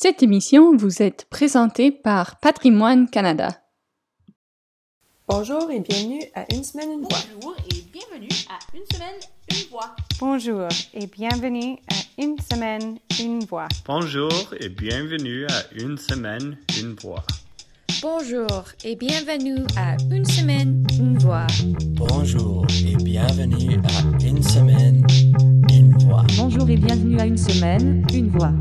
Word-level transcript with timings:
Cette 0.00 0.22
émission 0.22 0.76
vous 0.76 1.02
est 1.02 1.24
présentée 1.28 1.90
par 1.90 2.38
Patrimoine 2.38 3.10
Canada. 3.10 3.60
Bonjour 5.26 5.68
et 5.72 5.80
bienvenue 5.80 6.22
à 6.36 6.44
Une 6.54 6.62
semaine, 6.62 6.92
une 6.92 7.00
voix. 7.00 7.18
Bonjour 7.40 7.56
et 7.68 7.82
bienvenue 7.92 8.28
à 8.48 8.76
Une 8.76 8.86
semaine, 8.94 9.20
une 9.50 9.68
voix. 9.68 9.96
Bonjour 10.20 10.68
et 10.94 11.06
bienvenue 11.08 11.78
à 11.90 12.22
Une 12.22 12.38
semaine, 12.38 12.98
une 13.20 13.40
voix. 13.40 13.66
Bonjour 13.88 14.30
et 14.60 14.68
bienvenue 14.68 15.46
à 15.50 15.64
Une 15.74 15.98
semaine, 15.98 16.56
une 16.80 16.94
voix. 16.94 17.24
Bonjour 18.00 18.64
et 18.84 18.94
bienvenue 18.94 19.66
à 19.76 19.96
Une 20.12 20.24
semaine, 20.24 20.86
une 20.96 21.18
voix. 21.18 21.48
Bonjour 21.96 22.64
et 22.86 22.94
bienvenue 23.02 23.80
à 23.82 24.24
Une 24.24 24.42
semaine, 24.44 25.04
une 25.68 25.98
voix. 25.98 26.24
Bonjour 26.36 26.70
et 26.70 26.76
bienvenue 26.76 27.18
à 27.18 27.26
Une 27.26 27.36
semaine, 27.36 28.06
une 28.14 28.28
voix. 28.28 28.52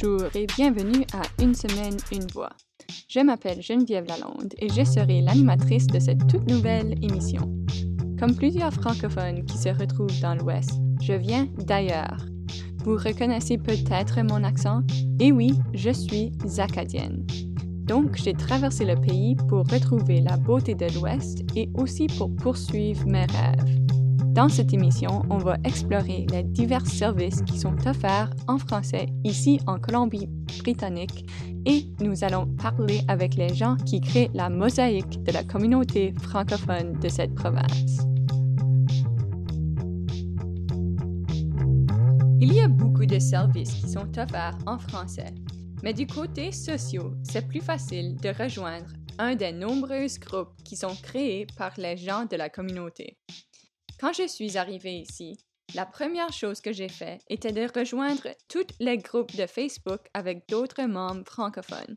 Bonjour 0.00 0.28
et 0.36 0.46
bienvenue 0.46 1.04
à 1.12 1.22
Une 1.42 1.54
semaine, 1.54 1.96
une 2.12 2.26
voix. 2.32 2.52
Je 3.08 3.18
m'appelle 3.20 3.60
Geneviève 3.60 4.06
Lalonde 4.06 4.54
et 4.58 4.68
je 4.68 4.84
serai 4.84 5.22
l'animatrice 5.22 5.88
de 5.88 5.98
cette 5.98 6.24
toute 6.28 6.48
nouvelle 6.48 6.92
émission. 7.02 7.40
Comme 8.18 8.36
plusieurs 8.36 8.72
francophones 8.72 9.44
qui 9.44 9.58
se 9.58 9.70
retrouvent 9.70 10.20
dans 10.20 10.36
l'Ouest, 10.36 10.70
je 11.02 11.14
viens 11.14 11.46
d'ailleurs. 11.66 12.24
Vous 12.84 12.92
reconnaissez 12.92 13.58
peut-être 13.58 14.20
mon 14.22 14.44
accent? 14.44 14.82
Et 15.18 15.32
oui, 15.32 15.54
je 15.74 15.90
suis 15.90 16.32
acadienne. 16.58 17.26
Donc, 17.84 18.16
j'ai 18.16 18.34
traversé 18.34 18.84
le 18.84 19.00
pays 19.00 19.34
pour 19.48 19.66
retrouver 19.66 20.20
la 20.20 20.36
beauté 20.36 20.74
de 20.74 20.86
l'Ouest 20.94 21.40
et 21.56 21.70
aussi 21.74 22.06
pour 22.18 22.34
poursuivre 22.36 23.04
mes 23.06 23.26
rêves. 23.26 23.77
Dans 24.38 24.48
cette 24.48 24.72
émission, 24.72 25.24
on 25.30 25.38
va 25.38 25.56
explorer 25.64 26.24
les 26.30 26.44
divers 26.44 26.86
services 26.86 27.42
qui 27.42 27.58
sont 27.58 27.74
offerts 27.88 28.30
en 28.46 28.56
français 28.56 29.06
ici 29.24 29.58
en 29.66 29.80
Colombie-Britannique 29.80 31.28
et 31.66 31.88
nous 31.98 32.22
allons 32.22 32.46
parler 32.46 33.00
avec 33.08 33.34
les 33.34 33.52
gens 33.52 33.74
qui 33.74 34.00
créent 34.00 34.30
la 34.34 34.48
mosaïque 34.48 35.24
de 35.24 35.32
la 35.32 35.42
communauté 35.42 36.14
francophone 36.22 36.92
de 37.00 37.08
cette 37.08 37.34
province. 37.34 37.98
Il 42.40 42.52
y 42.52 42.60
a 42.60 42.68
beaucoup 42.68 43.06
de 43.06 43.18
services 43.18 43.74
qui 43.74 43.90
sont 43.90 44.16
offerts 44.16 44.58
en 44.66 44.78
français, 44.78 45.34
mais 45.82 45.94
du 45.94 46.06
côté 46.06 46.52
social, 46.52 47.10
c'est 47.24 47.48
plus 47.48 47.60
facile 47.60 48.14
de 48.14 48.28
rejoindre 48.28 48.86
un 49.18 49.34
des 49.34 49.50
nombreux 49.50 50.06
groupes 50.20 50.54
qui 50.64 50.76
sont 50.76 50.94
créés 51.02 51.48
par 51.56 51.72
les 51.76 51.96
gens 51.96 52.24
de 52.24 52.36
la 52.36 52.48
communauté. 52.48 53.18
Quand 54.00 54.12
je 54.12 54.28
suis 54.28 54.56
arrivée 54.56 55.00
ici, 55.00 55.36
la 55.74 55.84
première 55.84 56.32
chose 56.32 56.60
que 56.60 56.72
j'ai 56.72 56.88
fait 56.88 57.18
était 57.28 57.50
de 57.50 57.66
rejoindre 57.76 58.28
tous 58.48 58.66
les 58.78 58.96
groupes 58.96 59.34
de 59.34 59.46
Facebook 59.46 60.02
avec 60.14 60.48
d'autres 60.48 60.84
membres 60.84 61.26
francophones. 61.26 61.96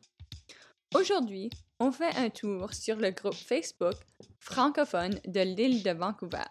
Aujourd'hui, 0.95 1.51
on 1.79 1.91
fait 1.91 2.15
un 2.15 2.31
tour 2.31 2.73
sur 2.73 2.95
le 2.95 3.11
groupe 3.11 3.35
Facebook 3.35 3.93
francophone 4.39 5.19
de 5.27 5.41
l'île 5.41 5.83
de 5.83 5.91
Vancouver. 5.91 6.49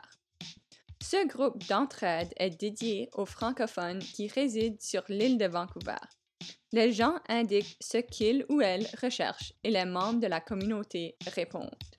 Ce 1.02 1.26
groupe 1.26 1.66
d'entraide 1.66 2.32
est 2.36 2.50
dédié 2.50 3.10
aux 3.14 3.26
francophones 3.26 3.98
qui 3.98 4.28
résident 4.28 4.78
sur 4.78 5.02
l'île 5.08 5.36
de 5.36 5.46
Vancouver. 5.46 5.98
Les 6.72 6.92
gens 6.92 7.16
indiquent 7.28 7.76
ce 7.80 7.98
qu'ils 7.98 8.46
ou 8.48 8.60
elles 8.60 8.86
recherchent 9.02 9.52
et 9.64 9.70
les 9.70 9.84
membres 9.84 10.20
de 10.20 10.28
la 10.28 10.40
communauté 10.40 11.16
répondent. 11.34 11.89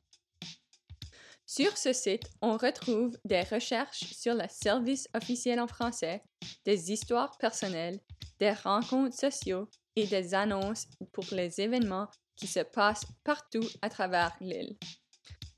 Sur 1.54 1.78
ce 1.78 1.92
site, 1.92 2.32
on 2.42 2.56
retrouve 2.56 3.18
des 3.26 3.42
recherches 3.42 4.06
sur 4.14 4.36
le 4.36 4.46
service 4.48 5.10
officiel 5.14 5.60
en 5.60 5.68
français, 5.68 6.24
des 6.64 6.94
histoires 6.94 7.38
personnelles, 7.38 8.00
des 8.40 8.54
rencontres 8.54 9.18
sociaux 9.18 9.68
et 9.98 10.08
des 10.08 10.34
annonces 10.34 10.88
pour 11.12 11.26
les 11.34 11.60
événements 11.60 12.08
qui 12.38 12.48
se 12.48 12.62
passent 12.62 13.06
partout 13.26 13.68
à 13.82 13.90
travers 13.90 14.34
l'île. 14.40 14.78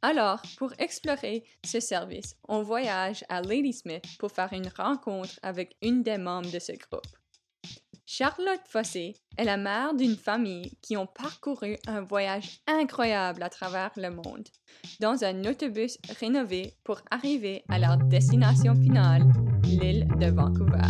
Alors, 0.01 0.41
pour 0.57 0.73
explorer 0.79 1.43
ce 1.63 1.79
service, 1.79 2.37
on 2.47 2.63
voyage 2.63 3.23
à 3.29 3.43
Ladysmith 3.43 4.03
pour 4.17 4.31
faire 4.31 4.51
une 4.51 4.71
rencontre 4.75 5.39
avec 5.43 5.77
une 5.83 6.01
des 6.01 6.17
membres 6.17 6.49
de 6.49 6.57
ce 6.57 6.71
groupe. 6.71 7.05
Charlotte 8.05 8.61
Fossé 8.67 9.13
est 9.37 9.45
la 9.45 9.55
mère 9.55 9.93
d'une 9.93 10.17
famille 10.17 10.77
qui 10.81 10.97
ont 10.97 11.07
parcouru 11.07 11.77
un 11.87 12.01
voyage 12.01 12.59
incroyable 12.67 13.41
à 13.41 13.49
travers 13.49 13.91
le 13.95 14.09
monde, 14.09 14.47
dans 14.99 15.23
un 15.23 15.45
autobus 15.45 15.97
rénové 16.19 16.75
pour 16.83 17.01
arriver 17.11 17.63
à 17.69 17.79
leur 17.79 17.95
destination 17.97 18.75
finale, 18.75 19.23
l'île 19.63 20.07
de 20.19 20.25
Vancouver. 20.25 20.81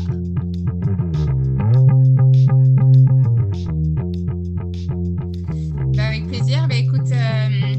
Bah, 5.95 6.07
avec 6.07 6.28
plaisir. 6.28 6.68
Bah, 6.68 6.75
écoute, 6.75 7.12
euh, 7.12 7.75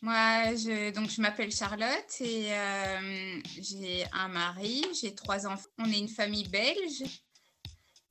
moi, 0.00 0.54
je, 0.54 0.90
je 1.14 1.20
m'appelle 1.20 1.52
Charlotte 1.52 2.20
et 2.20 2.46
euh, 2.50 3.40
j'ai 3.60 4.06
un 4.14 4.28
mari, 4.28 4.82
j'ai 4.98 5.14
trois 5.14 5.46
enfants. 5.46 5.68
On 5.78 5.84
est 5.84 5.98
une 5.98 6.08
famille 6.08 6.48
belge. 6.48 7.04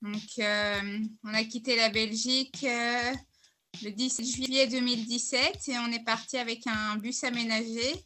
Donc, 0.04 0.38
euh, 0.40 1.00
on 1.24 1.34
a 1.34 1.46
quitté 1.46 1.78
la 1.78 1.88
Belgique 1.88 2.66
euh, 2.66 3.14
le 3.84 3.90
10 3.90 4.36
juillet 4.36 4.68
2017 4.68 5.70
et 5.70 5.78
on 5.80 5.90
est 5.94 6.04
parti 6.04 6.38
avec 6.38 6.68
un 6.68 6.98
bus 6.98 7.24
aménagé. 7.24 8.04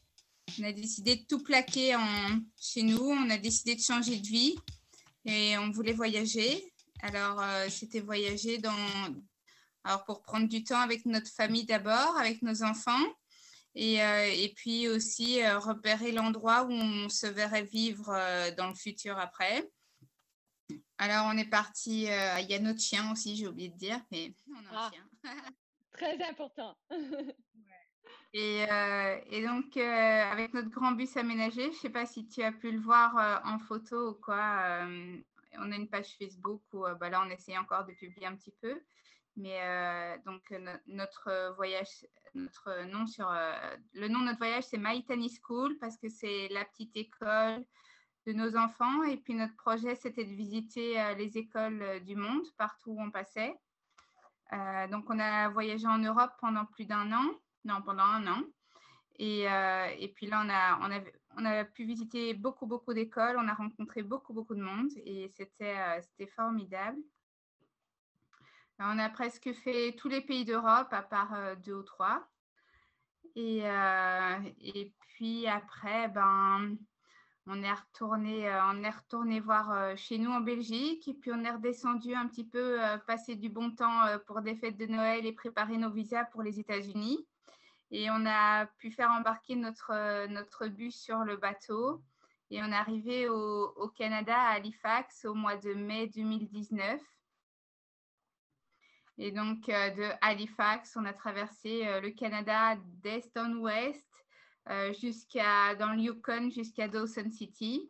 On 0.59 0.63
a 0.65 0.71
décidé 0.71 1.15
de 1.15 1.23
tout 1.23 1.41
plaquer 1.41 1.95
en, 1.95 2.39
chez 2.61 2.83
nous. 2.83 3.01
On 3.01 3.31
a 3.31 3.39
décidé 3.39 3.73
de 3.73 3.81
changer 3.81 4.17
de 4.17 4.27
vie 4.27 4.55
et 5.25 5.57
on 5.57 5.71
voulait 5.71 5.93
voyager. 5.93 6.71
Alors, 7.01 7.41
euh, 7.41 7.67
c'était 7.67 8.01
voyager 8.01 8.59
dans, 8.59 8.77
alors 9.83 10.05
pour 10.05 10.21
prendre 10.21 10.47
du 10.47 10.63
temps 10.63 10.81
avec 10.81 11.03
notre 11.07 11.31
famille 11.31 11.65
d'abord, 11.65 12.15
avec 12.15 12.43
nos 12.43 12.61
enfants. 12.61 13.05
Et, 13.73 13.95
et 13.97 14.53
puis 14.55 14.87
aussi 14.87 15.39
repérer 15.47 16.11
l'endroit 16.11 16.63
où 16.63 16.71
on 16.71 17.09
se 17.09 17.27
verrait 17.27 17.63
vivre 17.63 18.07
dans 18.57 18.69
le 18.69 18.73
futur 18.73 19.19
après. 19.19 19.69
Alors, 20.97 21.27
on 21.31 21.37
est 21.37 21.49
parti. 21.49 22.07
Euh, 22.09 22.39
il 22.39 22.49
y 22.49 22.53
a 22.55 22.59
notre 22.59 22.79
chien 22.81 23.11
aussi, 23.11 23.35
j'ai 23.35 23.47
oublié 23.47 23.69
de 23.69 23.77
dire, 23.77 24.01
mais 24.11 24.33
on 24.49 24.55
a 24.55 24.59
un 24.59 24.71
Ah. 24.87 24.91
chien. 24.91 25.09
Très 25.93 26.21
important. 26.29 26.75
Et, 28.33 28.65
euh, 28.69 29.19
et 29.31 29.41
donc, 29.45 29.77
euh, 29.77 29.81
avec 30.31 30.53
notre 30.53 30.69
grand 30.69 30.91
bus 30.91 31.15
aménagé, 31.17 31.63
je 31.63 31.67
ne 31.69 31.73
sais 31.73 31.89
pas 31.89 32.05
si 32.05 32.27
tu 32.27 32.43
as 32.43 32.51
pu 32.51 32.71
le 32.71 32.79
voir 32.79 33.41
en 33.45 33.57
photo 33.57 34.11
ou 34.11 34.13
quoi. 34.15 34.85
on 35.59 35.71
a 35.71 35.75
une 35.75 35.89
page 35.89 36.15
Facebook 36.17 36.61
où 36.73 36.83
bah 36.99 37.09
là, 37.09 37.23
on 37.25 37.29
essaie 37.29 37.57
encore 37.57 37.85
de 37.85 37.93
publier 37.93 38.27
un 38.27 38.35
petit 38.35 38.53
peu. 38.61 38.83
Mais 39.37 40.19
donc, 40.25 40.51
no- 40.51 40.71
notre 40.87 41.53
voyage, 41.55 42.05
notre 42.35 42.83
nom 42.83 43.07
sur 43.07 43.27
le 43.93 44.07
nom 44.07 44.19
de 44.19 44.25
notre 44.25 44.37
voyage, 44.39 44.65
c'est 44.65 44.77
My 44.77 45.03
School 45.41 45.77
parce 45.79 45.97
que 45.97 46.09
c'est 46.09 46.47
la 46.49 46.65
petite 46.65 46.95
école 46.95 47.65
de 48.27 48.33
nos 48.33 48.57
enfants. 48.57 49.03
Et 49.03 49.17
puis, 49.17 49.33
notre 49.33 49.55
projet, 49.55 49.95
c'était 49.95 50.25
de 50.25 50.33
visiter 50.33 50.99
euh, 50.99 51.13
les 51.13 51.37
écoles 51.37 51.81
euh, 51.81 51.99
du 52.01 52.15
monde 52.15 52.45
partout 52.57 52.91
où 52.91 53.01
on 53.01 53.09
passait. 53.09 53.55
Euh, 54.51 54.87
donc, 54.87 55.09
on 55.09 55.17
a 55.17 55.47
voyagé 55.49 55.87
en 55.87 55.97
Europe 55.97 56.33
pendant 56.41 56.65
plus 56.65 56.85
d'un 56.85 57.11
an, 57.13 57.25
non, 57.63 57.81
pendant 57.81 58.03
un 58.03 58.27
an. 58.27 58.43
Et, 59.19 59.45
et 59.45 60.13
puis 60.13 60.27
là, 60.27 60.43
on 60.45 60.49
a, 60.49 60.77
on, 60.87 60.91
a, 60.95 61.01
on 61.37 61.43
a 61.43 61.65
pu 61.65 61.85
visiter 61.85 62.35
beaucoup, 62.35 62.67
beaucoup 62.67 62.93
d'écoles. 62.93 63.35
On 63.39 63.47
a 63.47 63.53
rencontré 63.55 64.03
beaucoup, 64.03 64.31
beaucoup 64.31 64.53
de 64.53 64.61
monde 64.61 64.91
et 65.05 65.27
c'était 65.35 65.75
euh, 65.75 66.27
formidable. 66.35 66.99
On 68.77 68.99
a 68.99 69.09
presque 69.09 69.51
fait 69.53 69.95
tous 69.97 70.07
les 70.07 70.21
pays 70.21 70.45
d'Europe, 70.45 70.89
à 70.91 71.01
part 71.01 71.57
deux 71.65 71.73
ou 71.73 71.81
trois. 71.81 72.27
Et, 73.35 73.63
et 74.61 74.93
puis 75.07 75.47
après, 75.47 76.09
ben, 76.09 76.77
on 77.49 77.63
est 77.63 77.73
retourné, 77.73 78.49
euh, 78.49 78.59
on 78.71 78.83
est 78.83 78.89
retourné 78.89 79.39
voir 79.39 79.71
euh, 79.71 79.95
chez 79.95 80.17
nous 80.17 80.31
en 80.31 80.41
Belgique. 80.41 81.07
Et 81.07 81.13
puis 81.13 81.31
on 81.33 81.43
est 81.43 81.51
redescendu 81.51 82.13
un 82.13 82.27
petit 82.27 82.43
peu, 82.43 82.83
euh, 82.83 82.97
passer 82.97 83.35
du 83.35 83.49
bon 83.49 83.71
temps 83.71 84.01
pour 84.25 84.41
des 84.41 84.55
fêtes 84.55 84.77
de 84.77 84.85
Noël 84.85 85.25
et 85.25 85.31
préparer 85.31 85.77
nos 85.77 85.89
visas 85.89 86.25
pour 86.25 86.43
les 86.43 86.59
États-Unis. 86.59 87.25
Et 87.91 88.09
on 88.11 88.25
a 88.25 88.65
pu 88.65 88.91
faire 88.91 89.11
embarquer 89.11 89.55
notre, 89.55 90.27
notre 90.27 90.67
bus 90.67 90.99
sur 90.99 91.19
le 91.19 91.37
bateau. 91.37 92.03
Et 92.49 92.61
on 92.61 92.65
est 92.65 92.75
arrivé 92.75 93.29
au, 93.29 93.89
Canada, 93.97 94.35
à 94.35 94.55
Halifax, 94.55 95.25
au 95.25 95.33
mois 95.33 95.55
de 95.55 95.73
mai 95.73 96.07
2019. 96.07 97.01
Et 99.19 99.31
donc, 99.31 99.67
de 99.67 100.09
Halifax, 100.21 100.97
on 100.97 101.05
a 101.05 101.13
traversé 101.13 101.99
le 102.01 102.09
Canada 102.11 102.75
d'est 103.01 103.35
en 103.37 103.53
ouest 103.53 104.26
jusqu'à 104.99 105.75
dans 105.75 105.93
le 105.93 105.99
Yukon 105.99 106.49
jusqu'à 106.49 106.87
Dawson 106.87 107.29
City. 107.31 107.89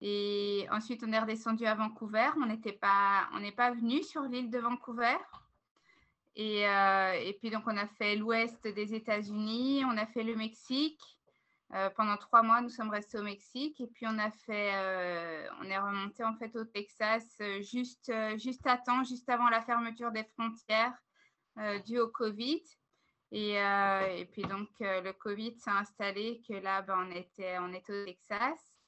Et 0.00 0.66
ensuite, 0.70 1.02
on 1.04 1.12
est 1.12 1.18
redescendu 1.18 1.66
à 1.66 1.74
Vancouver. 1.74 2.28
On 2.40 2.46
n'était 2.46 2.72
pas, 2.72 3.28
on 3.34 3.40
n'est 3.40 3.52
pas 3.52 3.72
venu 3.72 4.02
sur 4.02 4.22
l'île 4.22 4.50
de 4.50 4.58
Vancouver. 4.58 5.16
Et, 6.36 6.68
euh, 6.68 7.12
et, 7.14 7.32
puis, 7.34 7.50
donc, 7.50 7.64
on 7.66 7.76
a 7.76 7.86
fait 7.86 8.14
l'ouest 8.14 8.62
des 8.62 8.94
États-Unis, 8.94 9.82
on 9.84 9.96
a 9.96 10.06
fait 10.06 10.22
le 10.22 10.36
Mexique. 10.36 11.02
Euh, 11.74 11.90
pendant 11.90 12.16
trois 12.16 12.42
mois, 12.42 12.62
nous 12.62 12.70
sommes 12.70 12.90
restés 12.90 13.18
au 13.18 13.24
Mexique. 13.24 13.80
Et 13.80 13.88
puis, 13.88 14.06
on 14.06 14.18
a 14.18 14.30
fait, 14.30 14.70
euh, 14.74 15.48
on 15.60 15.64
est 15.64 15.78
remonté 15.78 16.22
en 16.22 16.36
fait 16.36 16.54
au 16.54 16.64
Texas 16.64 17.24
juste, 17.60 18.12
juste 18.36 18.66
à 18.66 18.78
temps, 18.78 19.02
juste 19.02 19.28
avant 19.28 19.48
la 19.48 19.62
fermeture 19.62 20.12
des 20.12 20.24
frontières 20.24 20.96
due 21.84 21.98
au 21.98 22.08
Covid. 22.08 22.62
Et, 23.30 23.54
et 23.54 24.24
puis, 24.32 24.42
donc, 24.42 24.68
le 24.80 25.12
Covid 25.12 25.54
s'est 25.58 25.70
installé, 25.70 26.42
que 26.48 26.54
là, 26.54 26.82
ben, 26.82 27.06
on, 27.06 27.10
était, 27.10 27.58
on 27.58 27.72
était 27.72 27.92
au 27.92 28.04
Texas. 28.04 28.78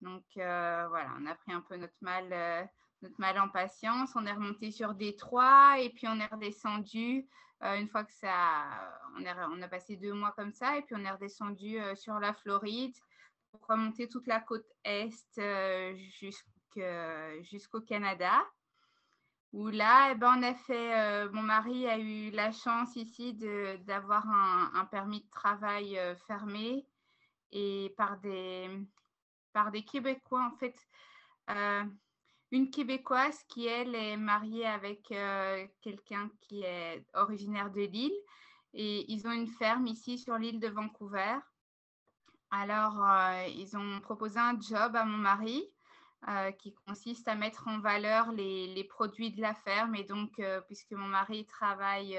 Donc 0.00 0.24
euh, 0.36 0.86
voilà, 0.88 1.10
on 1.20 1.26
a 1.26 1.34
pris 1.34 1.52
un 1.52 1.60
peu 1.60 1.76
notre 1.76 1.96
mal, 2.00 2.28
euh, 2.32 2.64
notre 3.02 3.18
mal 3.18 3.38
en 3.38 3.48
patience. 3.48 4.10
On 4.14 4.26
est 4.26 4.32
remonté 4.32 4.70
sur 4.70 4.94
Détroit 4.94 5.80
et 5.80 5.90
puis 5.90 6.06
on 6.08 6.20
est 6.20 6.26
redescendu. 6.26 7.26
Euh, 7.64 7.74
une 7.74 7.88
fois 7.88 8.04
que 8.04 8.12
ça, 8.12 8.66
on, 9.16 9.24
on, 9.24 9.62
a 9.62 9.68
passé 9.68 9.96
deux 9.96 10.12
mois 10.12 10.32
comme 10.36 10.52
ça 10.52 10.76
et 10.76 10.82
puis 10.82 10.94
on 10.96 11.04
est 11.04 11.10
redescendu 11.10 11.78
sur 11.96 12.20
la 12.20 12.32
Floride 12.32 12.94
pour 13.50 13.66
remonter 13.66 14.08
toute 14.08 14.28
la 14.28 14.40
côte 14.40 14.66
est 14.84 15.10
jusqu'au 17.42 17.80
Canada. 17.80 18.44
Où 19.52 19.68
là, 19.68 20.10
eh 20.12 20.14
ben, 20.14 20.34
on 20.38 20.42
a 20.42 20.54
fait, 20.54 21.28
mon 21.30 21.42
mari 21.42 21.86
a 21.86 21.98
eu 21.98 22.30
la 22.30 22.52
chance 22.52 22.94
ici 22.96 23.32
d'avoir 23.86 24.28
un, 24.28 24.84
permis 24.90 25.20
de 25.20 25.30
travail 25.30 25.98
fermé 26.26 26.86
et 27.50 27.94
par 27.96 28.18
des, 28.18 28.68
par 29.52 29.70
des 29.70 29.82
Québécois. 29.82 30.44
En 30.52 30.56
fait, 30.56 30.76
euh, 31.50 31.84
une 32.50 32.70
Québécoise 32.70 33.42
qui, 33.48 33.66
elle, 33.66 33.94
est 33.94 34.16
mariée 34.16 34.66
avec 34.66 35.10
euh, 35.12 35.66
quelqu'un 35.80 36.30
qui 36.40 36.62
est 36.62 37.04
originaire 37.14 37.70
de 37.70 37.82
l'île. 37.82 38.16
Et 38.74 39.10
ils 39.10 39.26
ont 39.26 39.32
une 39.32 39.48
ferme 39.48 39.86
ici 39.86 40.18
sur 40.18 40.36
l'île 40.36 40.60
de 40.60 40.68
Vancouver. 40.68 41.38
Alors, 42.50 43.02
euh, 43.04 43.46
ils 43.48 43.76
ont 43.76 44.00
proposé 44.00 44.38
un 44.38 44.58
job 44.60 44.94
à 44.96 45.04
mon 45.04 45.16
mari 45.16 45.68
qui 46.58 46.74
consiste 46.86 47.28
à 47.28 47.34
mettre 47.34 47.68
en 47.68 47.78
valeur 47.78 48.32
les, 48.32 48.84
produits 48.84 49.30
de 49.30 49.40
la 49.40 49.54
ferme. 49.54 49.94
Et 49.94 50.04
donc, 50.04 50.42
puisque 50.66 50.92
mon 50.92 51.06
mari 51.06 51.46
travaille 51.46 52.18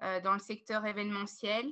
dans 0.00 0.32
le 0.32 0.38
secteur 0.38 0.86
événementiel, 0.86 1.70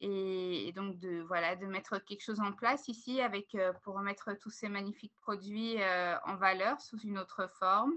et, 0.00 0.72
donc 0.74 0.98
de 0.98 1.20
voilà 1.22 1.56
de 1.56 1.66
mettre 1.66 1.98
quelque 1.98 2.22
chose 2.22 2.40
en 2.40 2.52
place 2.52 2.88
ici 2.88 3.20
avec 3.20 3.54
euh, 3.54 3.72
pour 3.84 3.98
mettre 4.00 4.32
tous 4.40 4.50
ces 4.50 4.68
magnifiques 4.68 5.14
produits 5.20 5.80
euh, 5.80 6.16
en 6.24 6.36
valeur 6.36 6.80
sous 6.80 6.98
une 7.00 7.18
autre 7.18 7.48
forme. 7.58 7.92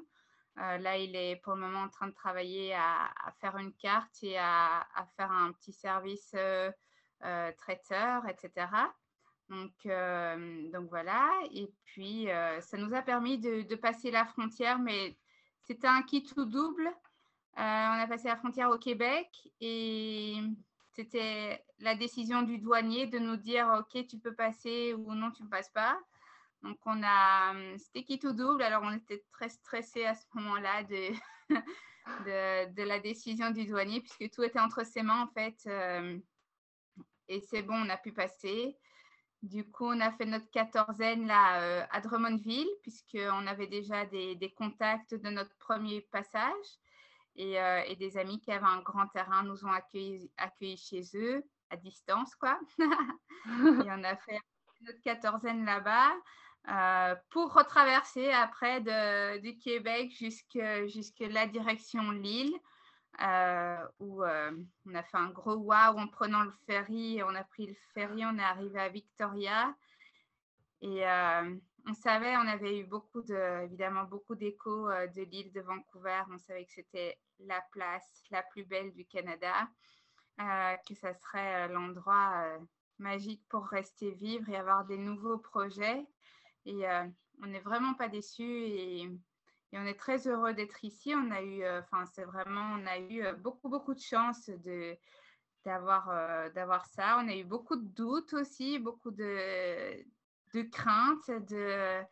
Euh, 0.59 0.77
là, 0.77 0.97
il 0.97 1.15
est 1.15 1.37
pour 1.37 1.55
le 1.55 1.61
moment 1.61 1.81
en 1.81 1.89
train 1.89 2.07
de 2.07 2.13
travailler 2.13 2.75
à, 2.75 3.11
faire 3.39 3.57
une 3.57 3.73
carte 3.73 4.21
et 4.21 4.37
à, 4.37 4.85
faire 5.17 5.31
un 5.31 5.51
petit 5.51 5.73
service 5.73 6.35
traiteur, 7.57 8.27
etc. 8.27 8.67
Donc, 9.49 9.71
donc 10.71 10.89
voilà. 10.89 11.29
Et 11.51 11.71
puis, 11.85 12.27
ça 12.61 12.77
nous 12.77 12.93
a 12.93 13.01
permis 13.01 13.37
de, 13.37 13.61
de 13.61 13.75
passer 13.75 14.09
la 14.09 14.25
frontière, 14.25 14.79
mais 14.79 15.17
c'était 15.61 15.87
un 15.87 16.01
kit 16.01 16.23
tout 16.23 16.45
double. 16.45 16.89
on 17.57 17.61
a 17.61 18.07
passé 18.07 18.27
la 18.27 18.37
frontière 18.37 18.69
au 18.69 18.77
Québec 18.77 19.27
et 19.61 20.37
c'était 20.93 21.63
la 21.79 21.95
décision 21.95 22.43
du 22.43 22.57
douanier 22.57 23.07
de 23.07 23.19
nous 23.19 23.37
dire 23.37 23.67
OK, 23.79 24.05
tu 24.07 24.17
peux 24.17 24.33
passer 24.33 24.93
ou 24.93 25.13
non, 25.13 25.31
tu 25.31 25.43
ne 25.43 25.49
passes 25.49 25.69
pas. 25.69 25.99
Donc, 26.63 26.77
on 26.85 27.01
a, 27.03 27.53
c'était 27.77 28.03
qui 28.03 28.19
tout 28.19 28.31
double. 28.31 28.63
Alors, 28.63 28.83
on 28.83 28.95
était 28.95 29.23
très 29.31 29.49
stressés 29.49 30.05
à 30.05 30.15
ce 30.15 30.25
moment-là 30.33 30.83
de, 32.25 32.73
de, 32.73 32.83
la 32.83 32.99
décision 32.99 33.51
du 33.51 33.65
douanier, 33.65 33.99
puisque 33.99 34.33
tout 34.33 34.43
était 34.43 34.59
entre 34.59 34.85
ses 34.85 35.03
mains, 35.03 35.23
en 35.23 35.27
fait. 35.27 35.57
Euh, 35.67 36.17
et 37.27 37.41
c'est 37.41 37.63
bon, 37.63 37.75
on 37.75 37.89
a 37.89 37.97
pu 37.97 38.13
passer. 38.13 38.77
Du 39.43 39.69
coup, 39.69 39.87
on 39.87 39.99
a 39.99 40.09
fait 40.13 40.25
notre 40.25 40.49
quatorzaine 40.51 41.27
là 41.27 41.61
euh, 41.61 41.85
à 41.91 41.99
Drummondville, 41.99 42.69
puisqu'on 42.81 43.45
avait 43.45 43.67
déjà 43.67 44.05
des, 44.05 44.53
contacts 44.57 45.13
de 45.13 45.29
notre 45.29 45.53
premier 45.57 45.99
passage. 45.99 46.79
Euh, 47.39 47.81
et, 47.87 47.97
des 47.97 48.17
amis 48.17 48.39
qui 48.39 48.51
avaient 48.53 48.65
un 48.65 48.79
grand 48.81 49.07
terrain 49.07 49.43
nous 49.43 49.65
ont 49.65 49.71
accueillis, 49.71 50.31
accueillis 50.37 50.77
chez 50.77 51.01
eux 51.15 51.43
à 51.69 51.75
distance, 51.75 52.35
quoi. 52.35 52.57
et 52.79 53.89
on 53.91 54.03
a 54.05 54.15
fait 54.15 54.39
notre 54.81 55.01
quatorzaine 55.01 55.65
là-bas 55.65 56.13
euh, 56.69 57.15
pour 57.29 57.53
retraverser 57.53 58.31
après 58.31 58.79
de, 58.79 59.39
du 59.39 59.57
Québec 59.57 60.11
jusque, 60.17 60.59
jusque 60.85 61.19
la 61.19 61.47
direction 61.47 62.11
Lille, 62.11 62.55
euh, 63.21 63.77
où 63.99 64.23
on 64.23 64.95
a 64.95 65.03
fait 65.03 65.17
un 65.17 65.29
gros 65.29 65.55
wow 65.55 65.97
en 65.97 66.07
prenant 66.07 66.43
le 66.43 66.51
ferry. 66.65 67.21
On 67.23 67.35
a 67.35 67.43
pris 67.43 67.67
le 67.67 67.75
ferry, 67.93 68.25
on 68.25 68.37
est 68.37 68.43
arrivé 68.43 68.79
à 68.79 68.89
Victoria. 68.89 69.75
Et 70.81 71.05
on 71.85 71.93
savait, 71.93 72.37
on 72.37 72.47
avait 72.47 72.79
eu 72.79 72.85
beaucoup 72.85 73.21
de, 73.21 73.63
évidemment, 73.63 74.05
beaucoup 74.05 74.35
d'échos 74.35 74.89
euh, 74.89 75.07
de 75.07 75.23
l'île 75.23 75.51
de 75.51 75.61
Vancouver. 75.61 76.21
On 76.31 76.37
savait 76.39 76.65
que 76.65 76.71
c'était 76.71 77.17
la 77.39 77.61
place 77.71 78.23
la 78.31 78.41
plus 78.43 78.63
belle 78.63 78.93
du 78.93 79.05
Canada, 79.05 79.67
euh, 80.39 80.75
que 80.87 80.95
ça 80.95 81.13
serait 81.13 81.65
euh, 81.65 81.73
l'endroit 81.73 82.45
magique 82.99 83.43
pour 83.49 83.65
rester 83.65 84.11
vivre 84.11 84.47
et 84.49 84.55
avoir 84.55 84.85
des 84.85 84.97
nouveaux 84.97 85.37
projets. 85.37 86.05
Et 86.65 86.83
on 87.41 87.47
n'est 87.47 87.59
vraiment 87.59 87.93
pas 87.95 88.07
déçus 88.07 88.43
et, 88.43 89.09
on 89.77 89.85
est 89.85 89.99
très 89.99 90.27
heureux 90.27 90.53
d'être 90.53 90.83
ici. 90.83 91.13
On 91.15 91.31
a 91.31 91.41
eu, 91.41 91.67
enfin, 91.79 92.05
c'est 92.13 92.25
vraiment, 92.25 92.77
on 92.79 92.85
a 92.85 92.99
eu 92.99 93.23
beaucoup, 93.37 93.69
beaucoup 93.69 93.93
de 93.93 93.99
chance 93.99 94.49
de 94.49 94.95
d'avoir 95.65 96.51
d'avoir 96.51 96.85
ça. 96.85 97.19
On 97.23 97.29
a 97.29 97.35
eu 97.35 97.45
beaucoup 97.45 97.77
de 97.77 97.87
doutes 97.87 98.33
aussi, 98.33 98.79
beaucoup 98.79 99.11
de 99.11 100.03
de 100.53 100.61
crainte, 100.61 101.29
de, 101.29 102.03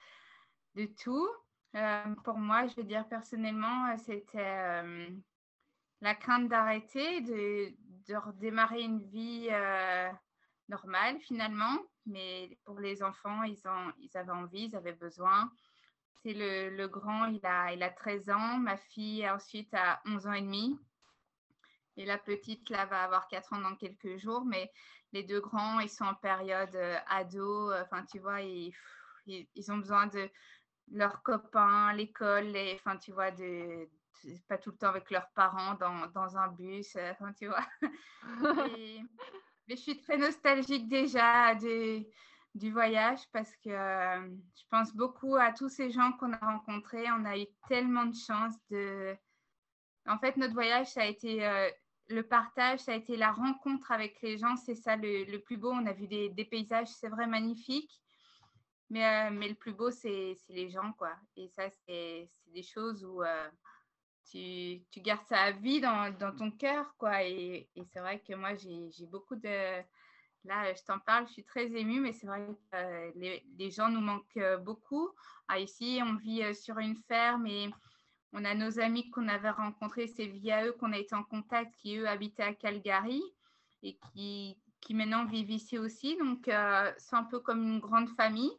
de 0.75 0.86
tout. 0.86 1.30
Euh, 1.75 2.16
pour 2.24 2.38
moi, 2.38 2.68
je 2.68 2.75
veux 2.75 2.84
dire 2.84 3.08
personnellement, 3.08 3.96
c'était 3.98 4.40
euh, 4.40 5.08
la 6.02 6.16
crainte 6.16 6.50
d'arrêter, 6.50 7.22
de, 7.22 7.74
de, 8.08 8.16
redémarrer 8.16 8.81
une 8.81 9.04
vie 9.04 9.48
euh, 9.52 10.10
normale 10.68 11.19
finalement. 11.19 11.78
Mais 12.06 12.58
pour 12.66 12.80
les 12.80 13.04
enfants, 13.04 13.44
ils, 13.44 13.62
ont, 13.68 13.94
ils 14.00 14.16
avaient 14.18 14.31
envie, 14.31 14.66
ils 14.66 14.75
avaient 14.75 14.94
besoin. 14.94 15.52
C'est 16.24 16.34
le, 16.34 16.75
le, 16.75 16.88
grand, 16.88 17.25
il 17.25 17.46
a, 17.46 17.74
il 17.74 17.81
a 17.81 17.90
13 17.90 18.30
ans. 18.30 18.58
Ma 18.58 18.78
fille 18.78 19.28
ensuite 19.30 19.74
a 19.74 20.01
11 20.06 20.27
ans 20.27 20.34
et 20.34 20.41
demi. 20.41 20.80
Et 21.98 22.06
la 22.06 22.18
petite, 22.18 22.70
là, 22.70 22.86
va 22.86 23.03
avoir 23.03 23.27
4 23.27 23.53
ans 23.53 23.62
dans 23.62 23.75
quelques 23.75 24.18
jours. 24.18 24.46
Mais 24.46 24.72
les 25.13 25.24
deux 25.24 25.41
grands, 25.41 25.80
ils 25.80 25.89
sont 25.89 26.06
en 26.06 26.15
période 26.15 26.75
euh, 26.75 26.98
ado. 27.08 27.74
Enfin, 27.74 28.06
tu 28.06 28.20
vois, 28.20 28.41
ils, 28.41 28.74
ils, 29.27 29.72
ont 29.72 29.77
besoin 29.77 30.08
de 30.08 30.30
leurs 30.91 31.22
copains, 31.24 31.94
l'école, 31.94 32.56
enfin, 32.75 32.98
tu 32.98 33.12
vois, 33.12 33.32
de, 33.32 33.89
pas 34.48 34.58
tout 34.58 34.72
le 34.72 34.77
temps 34.77 34.89
avec 34.89 35.10
leurs 35.10 35.30
parents 35.32 35.75
dans, 35.75 36.08
dans 36.08 36.38
un 36.38 36.50
bus. 36.50 36.96
Euh, 36.96 37.12
enfin, 37.12 37.34
tu 37.34 37.48
vois. 37.48 37.65
mais 39.68 39.75
je 39.75 39.82
suis 39.82 39.98
très 39.98 40.18
nostalgique 40.18 40.88
déjà 40.88 41.56
de, 41.56 42.03
du 42.53 42.72
voyage 42.72 43.20
parce 43.31 43.55
que 43.58 43.70
je 43.70 44.63
pense 44.70 44.93
beaucoup 44.93 45.36
à 45.36 45.51
tous 45.53 45.70
ces 45.70 45.89
gens 45.89 46.12
qu'on 46.13 46.34
a 46.34 46.38
rencontrés. 46.38 47.05
On 47.12 47.25
a 47.25 47.38
eu 47.38 47.46
tellement 47.67 48.05
de 48.05 48.15
chance 48.15 48.53
de. 48.70 49.15
En 50.08 50.17
fait, 50.17 50.36
notre 50.38 50.53
voyage, 50.53 50.88
ça 50.88 51.01
a 51.01 51.05
été 51.05 51.48
le 52.12 52.24
partage, 52.24 52.79
ça 52.79 52.93
a 52.93 52.96
été 52.96 53.17
la 53.17 53.31
rencontre 53.31 53.91
avec 53.91 54.22
les 54.22 54.38
gens, 54.38 54.55
c'est 54.55 54.75
ça 54.75 54.96
le, 54.96 55.38
plus 55.38 55.58
beau. 55.58 55.72
On 55.72 55.86
a 55.86 55.93
vu 55.93 56.08
des, 56.08 56.46
paysages, 56.46 56.88
c'est 56.88 57.10
vrai, 57.10 57.27
magnifiques. 57.27 58.01
Mais, 58.89 59.05
euh, 59.05 59.31
mais 59.31 59.48
le 59.48 59.55
plus 59.55 59.74
beau, 59.74 59.89
c'est 59.89 60.36
les 60.50 60.70
gens, 60.70 60.91
quoi. 60.93 61.15
Et 61.38 61.48
ça, 61.48 61.70
c'est 61.70 62.29
des 62.48 62.63
choses 62.63 63.05
où 63.05 63.24
euh, 63.24 63.50
tu, 64.29 64.84
tu, 64.91 65.00
gardes 65.00 65.25
ça 65.27 65.39
à 65.39 65.51
vie 65.51 65.79
dans, 65.79 66.13
dans 66.17 66.36
ton 66.36 66.51
cœur, 66.51 66.93
quoi. 66.98 67.24
Et, 67.24 67.70
et 67.75 67.86
c'est 67.86 68.01
vrai 68.01 68.20
que 68.20 68.34
moi, 68.34 68.53
j'ai 68.55 69.05
beaucoup 69.08 69.38
de... 69.38 69.81
Là, 70.45 70.74
je 70.74 70.81
t'en 70.83 71.00
parle, 71.00 71.27
je 71.27 71.33
suis 71.33 71.43
très 71.43 71.67
émue, 71.67 72.00
mais 72.00 72.13
c'est 72.13 72.25
vrai 72.25 72.48
que 72.71 72.75
euh, 72.75 73.12
les, 73.15 73.71
gens 73.71 73.89
nous 73.89 74.01
manquent 74.01 74.63
beaucoup. 74.63 75.10
Ah, 75.48 75.60
ici, 75.60 76.00
on 76.03 76.15
vit 76.15 76.55
sur 76.55 76.79
une 76.79 76.95
ferme 76.95 77.45
et 77.45 77.69
on 78.33 78.45
a 78.45 78.53
nos 78.55 78.79
amis 78.79 79.10
qu'on 79.10 79.27
avait 79.27 79.50
rencontrés, 79.50 80.07
c'est 80.07 80.25
via 80.25 80.65
eux 80.65 80.71
qu'on 80.74 80.93
a 80.93 80.98
été 80.98 81.15
en 81.15 81.24
contact, 81.24 81.75
qui 81.75 81.98
eux 81.98 82.07
habitaient 82.07 82.43
à 82.43 82.53
Calgary 82.53 83.21
et 83.83 83.98
qui, 83.98 84.57
qui 84.79 84.93
maintenant 84.93 85.25
vivent 85.25 85.51
ici 85.51 85.77
aussi. 85.77 86.17
Donc, 86.17 86.48
euh, 86.48 86.91
c'est 86.98 87.15
un 87.15 87.24
peu 87.24 87.39
comme 87.39 87.62
une 87.62 87.79
grande 87.79 88.10
famille. 88.10 88.51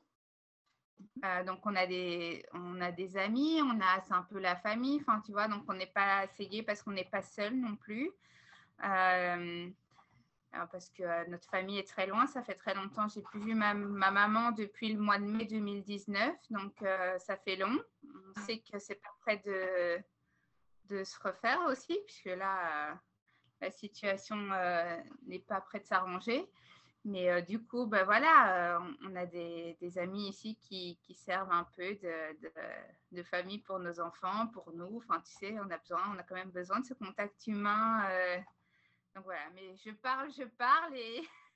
Euh, 1.24 1.42
donc, 1.44 1.64
on 1.64 1.74
a, 1.74 1.86
des, 1.86 2.44
on 2.52 2.80
a 2.80 2.92
des 2.92 3.16
amis, 3.16 3.60
on 3.62 3.80
a, 3.80 4.00
c'est 4.02 4.14
un 4.14 4.22
peu 4.22 4.38
la 4.38 4.56
famille, 4.56 5.00
enfin, 5.00 5.20
tu 5.24 5.32
vois, 5.32 5.48
donc 5.48 5.64
on 5.68 5.74
n'est 5.74 5.86
pas 5.86 6.18
assez 6.18 6.62
parce 6.64 6.82
qu'on 6.82 6.92
n'est 6.92 7.04
pas 7.04 7.22
seul 7.22 7.54
non 7.56 7.76
plus. 7.76 8.10
Euh, 8.84 9.68
parce 10.70 10.90
que 10.90 11.28
notre 11.30 11.48
famille 11.48 11.78
est 11.78 11.88
très 11.88 12.06
loin. 12.06 12.26
Ça 12.26 12.42
fait 12.42 12.54
très 12.54 12.74
longtemps. 12.74 13.08
J'ai 13.08 13.22
plus 13.22 13.40
vu 13.40 13.54
ma, 13.54 13.74
ma, 13.74 14.10
maman 14.10 14.52
depuis 14.52 14.92
le 14.92 15.00
mois 15.00 15.18
de 15.18 15.24
mai 15.24 15.44
2019. 15.46 16.34
Donc, 16.50 16.84
ça 17.18 17.36
fait 17.36 17.56
long. 17.56 17.78
On 18.04 18.40
sait 18.42 18.58
que 18.60 18.78
c'est 18.78 18.96
pas 18.96 19.14
près 19.20 19.38
de, 19.38 20.02
de 20.94 21.04
se 21.04 21.18
refaire 21.20 21.60
aussi, 21.68 21.98
puisque 22.06 22.36
là, 22.36 22.98
la 23.60 23.70
situation 23.70 24.36
n'est 25.26 25.40
pas 25.40 25.60
près 25.60 25.80
de 25.80 25.86
s'arranger. 25.86 26.48
Mais 27.04 27.42
du 27.42 27.60
coup, 27.60 27.86
ben 27.86 28.04
voilà, 28.04 28.80
on 29.04 29.16
a 29.16 29.26
des, 29.26 29.76
des, 29.80 29.98
amis 29.98 30.28
ici 30.28 30.56
qui, 30.60 31.00
qui, 31.02 31.14
servent 31.14 31.50
un 31.50 31.66
peu 31.76 31.96
de, 31.96 32.40
de, 32.40 32.52
de, 33.10 33.22
famille 33.24 33.58
pour 33.58 33.80
nos 33.80 33.98
enfants, 33.98 34.46
pour 34.52 34.72
nous. 34.72 34.98
Enfin, 34.98 35.20
tu 35.20 35.32
sais, 35.32 35.58
on 35.58 35.68
a 35.72 35.78
besoin, 35.78 36.00
on 36.14 36.18
a 36.18 36.22
quand 36.22 36.36
même 36.36 36.52
besoin 36.52 36.78
de 36.78 36.86
ce 36.86 36.94
contact 36.94 37.44
humain. 37.48 38.06
Donc 39.14 39.24
voilà, 39.24 39.50
mais 39.54 39.76
je 39.76 39.90
parle, 39.90 40.30
je 40.30 40.44
parle 40.44 40.96
et 40.96 41.22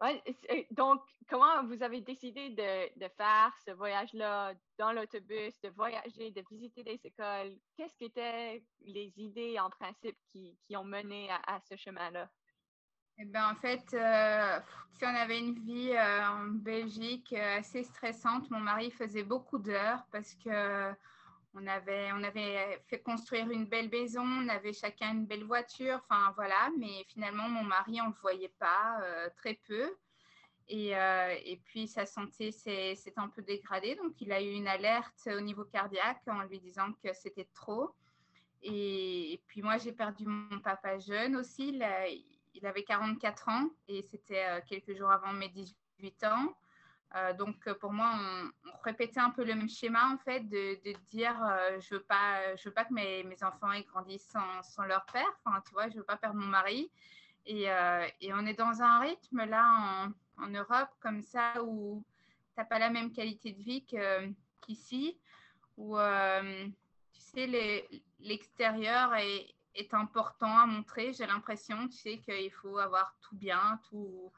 Ouais, 0.00 0.22
donc, 0.70 1.02
comment 1.28 1.64
vous 1.64 1.82
avez 1.82 2.00
décidé 2.00 2.50
de, 2.50 3.00
de 3.00 3.08
faire 3.16 3.52
ce 3.66 3.72
voyage-là 3.72 4.54
dans 4.78 4.92
l'autobus, 4.92 5.60
de 5.60 5.70
voyager, 5.70 6.30
de 6.30 6.44
visiter 6.48 6.84
des 6.84 7.00
écoles? 7.02 7.58
Qu'est-ce 7.76 7.96
qui 7.96 8.04
étaient 8.04 8.64
les 8.82 9.12
idées 9.16 9.58
en 9.58 9.70
principe 9.70 10.16
qui, 10.30 10.56
qui 10.68 10.76
ont 10.76 10.84
mené 10.84 11.28
à, 11.30 11.40
à 11.56 11.60
ce 11.60 11.76
chemin-là? 11.76 12.30
Eh 13.18 13.24
ben, 13.24 13.50
en 13.50 13.56
fait, 13.56 13.92
euh, 13.94 14.60
si 14.92 15.04
on 15.04 15.08
avait 15.08 15.40
une 15.40 15.54
vie 15.64 15.90
euh, 15.90 16.28
en 16.28 16.44
Belgique 16.44 17.32
euh, 17.32 17.58
assez 17.58 17.82
stressante, 17.82 18.48
mon 18.52 18.60
mari 18.60 18.92
faisait 18.92 19.24
beaucoup 19.24 19.58
d'heures 19.58 20.06
parce 20.12 20.36
que 20.36 20.92
on 21.54 21.66
avait, 21.66 22.12
on 22.12 22.22
avait 22.22 22.80
fait 22.86 23.00
construire 23.00 23.50
une 23.50 23.66
belle 23.66 23.88
maison, 23.88 24.22
on 24.22 24.48
avait 24.48 24.72
chacun 24.72 25.12
une 25.12 25.26
belle 25.26 25.44
voiture, 25.44 26.00
enfin 26.08 26.32
voilà, 26.36 26.70
mais 26.78 27.04
finalement, 27.08 27.48
mon 27.48 27.64
mari, 27.64 28.00
on 28.00 28.08
ne 28.08 28.10
le 28.10 28.20
voyait 28.20 28.52
pas, 28.58 28.98
euh, 29.02 29.28
très 29.36 29.54
peu. 29.66 29.96
Et, 30.68 30.94
euh, 30.96 31.34
et, 31.44 31.56
puis, 31.56 31.88
sa 31.88 32.04
santé 32.04 32.52
s'est 32.52 32.94
un 33.16 33.28
peu 33.28 33.40
dégradée, 33.42 33.94
donc 33.94 34.20
il 34.20 34.30
a 34.32 34.42
eu 34.42 34.50
une 34.52 34.68
alerte 34.68 35.26
au 35.26 35.40
niveau 35.40 35.64
cardiaque 35.64 36.20
en 36.26 36.42
lui 36.42 36.60
disant 36.60 36.92
que 37.02 37.12
c'était 37.14 37.48
trop. 37.54 37.94
Et, 38.62 39.40
puis, 39.46 39.62
moi, 39.62 39.78
j'ai 39.78 39.92
perdu 39.92 40.26
mon 40.26 40.60
papa 40.60 40.98
jeune 40.98 41.36
aussi, 41.36 41.68
il, 41.68 41.82
il 42.54 42.66
avait 42.66 42.82
44 42.82 43.48
ans 43.48 43.70
et 43.86 44.02
c'était 44.02 44.44
euh, 44.44 44.60
quelques 44.66 44.96
jours 44.96 45.10
avant 45.10 45.32
mes 45.32 45.48
18 45.48 46.24
ans. 46.24 46.54
Euh, 47.16 47.32
donc, 47.32 47.66
euh, 47.66 47.74
pour 47.74 47.92
moi, 47.92 48.12
on, 48.16 48.50
répétait 48.84 49.20
un 49.20 49.30
peu 49.30 49.44
le 49.44 49.54
même 49.54 49.68
schéma, 49.68 50.12
en 50.12 50.18
fait, 50.18 50.40
de, 50.40 50.78
dire 51.10 51.36
euh, 51.42 51.80
je 51.80 51.94
ne 51.94 51.98
veux, 51.98 52.04
pas, 52.04 52.54
veux 52.64 52.70
pas 52.70 52.84
que 52.84 52.92
mes, 52.92 53.24
mes 53.24 53.42
enfants 53.42 53.72
aient 53.72 53.82
grandissent 53.82 54.28
sans, 54.28 54.62
sans, 54.62 54.84
leur 54.84 55.04
père. 55.06 55.28
Enfin, 55.44 55.62
tu 55.66 55.72
vois, 55.72 55.88
je 55.88 55.94
ne 55.94 55.98
veux 56.00 56.04
pas 56.04 56.16
perdre 56.16 56.38
mon 56.38 56.46
mari. 56.46 56.90
Et, 57.46 57.62
et, 58.20 58.34
on 58.34 58.44
est 58.44 58.54
dans 58.54 58.82
un 58.82 59.00
rythme, 59.00 59.46
là, 59.46 60.10
en, 60.36 60.44
en 60.44 60.48
Europe, 60.48 60.90
comme 61.00 61.22
ça, 61.22 61.62
où 61.62 62.04
tu 62.54 62.60
n'as 62.60 62.66
pas 62.66 62.78
la 62.78 62.90
même 62.90 63.10
qualité 63.10 63.52
de 63.52 63.62
vie 63.62 63.86
qu'ici, 64.60 65.18
où, 65.78 65.96
tu 65.96 67.20
sais, 67.20 67.88
l'extérieur 68.20 69.14
est 69.14 69.94
important 69.94 70.58
à 70.58 70.66
montrer. 70.66 71.14
J'ai 71.14 71.26
l'impression, 71.26 71.88
tu 71.88 71.96
sais, 71.96 72.18
qu'il 72.18 72.52
faut 72.52 72.76
avoir 72.76 73.16
tout 73.22 73.36
bien, 73.36 73.80
tout. 73.88 74.30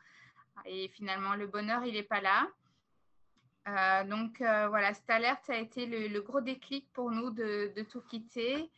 Et 0.64 0.88
finalement, 0.88 1.34
le 1.34 1.46
bonheur, 1.46 1.84
il 1.84 1.94
n'est 1.94 2.02
pas 2.02 2.20
là. 2.20 2.48
Euh, 3.68 4.04
donc 4.04 4.40
euh, 4.40 4.68
voilà, 4.68 4.94
cette 4.94 5.10
alerte 5.10 5.48
a 5.50 5.56
été 5.56 5.86
le, 5.86 6.20
gros 6.20 6.40
déclic 6.40 6.90
pour 6.92 7.10
nous 7.10 7.30
de, 7.30 7.72
tout 7.90 8.00
quitter. 8.00 8.70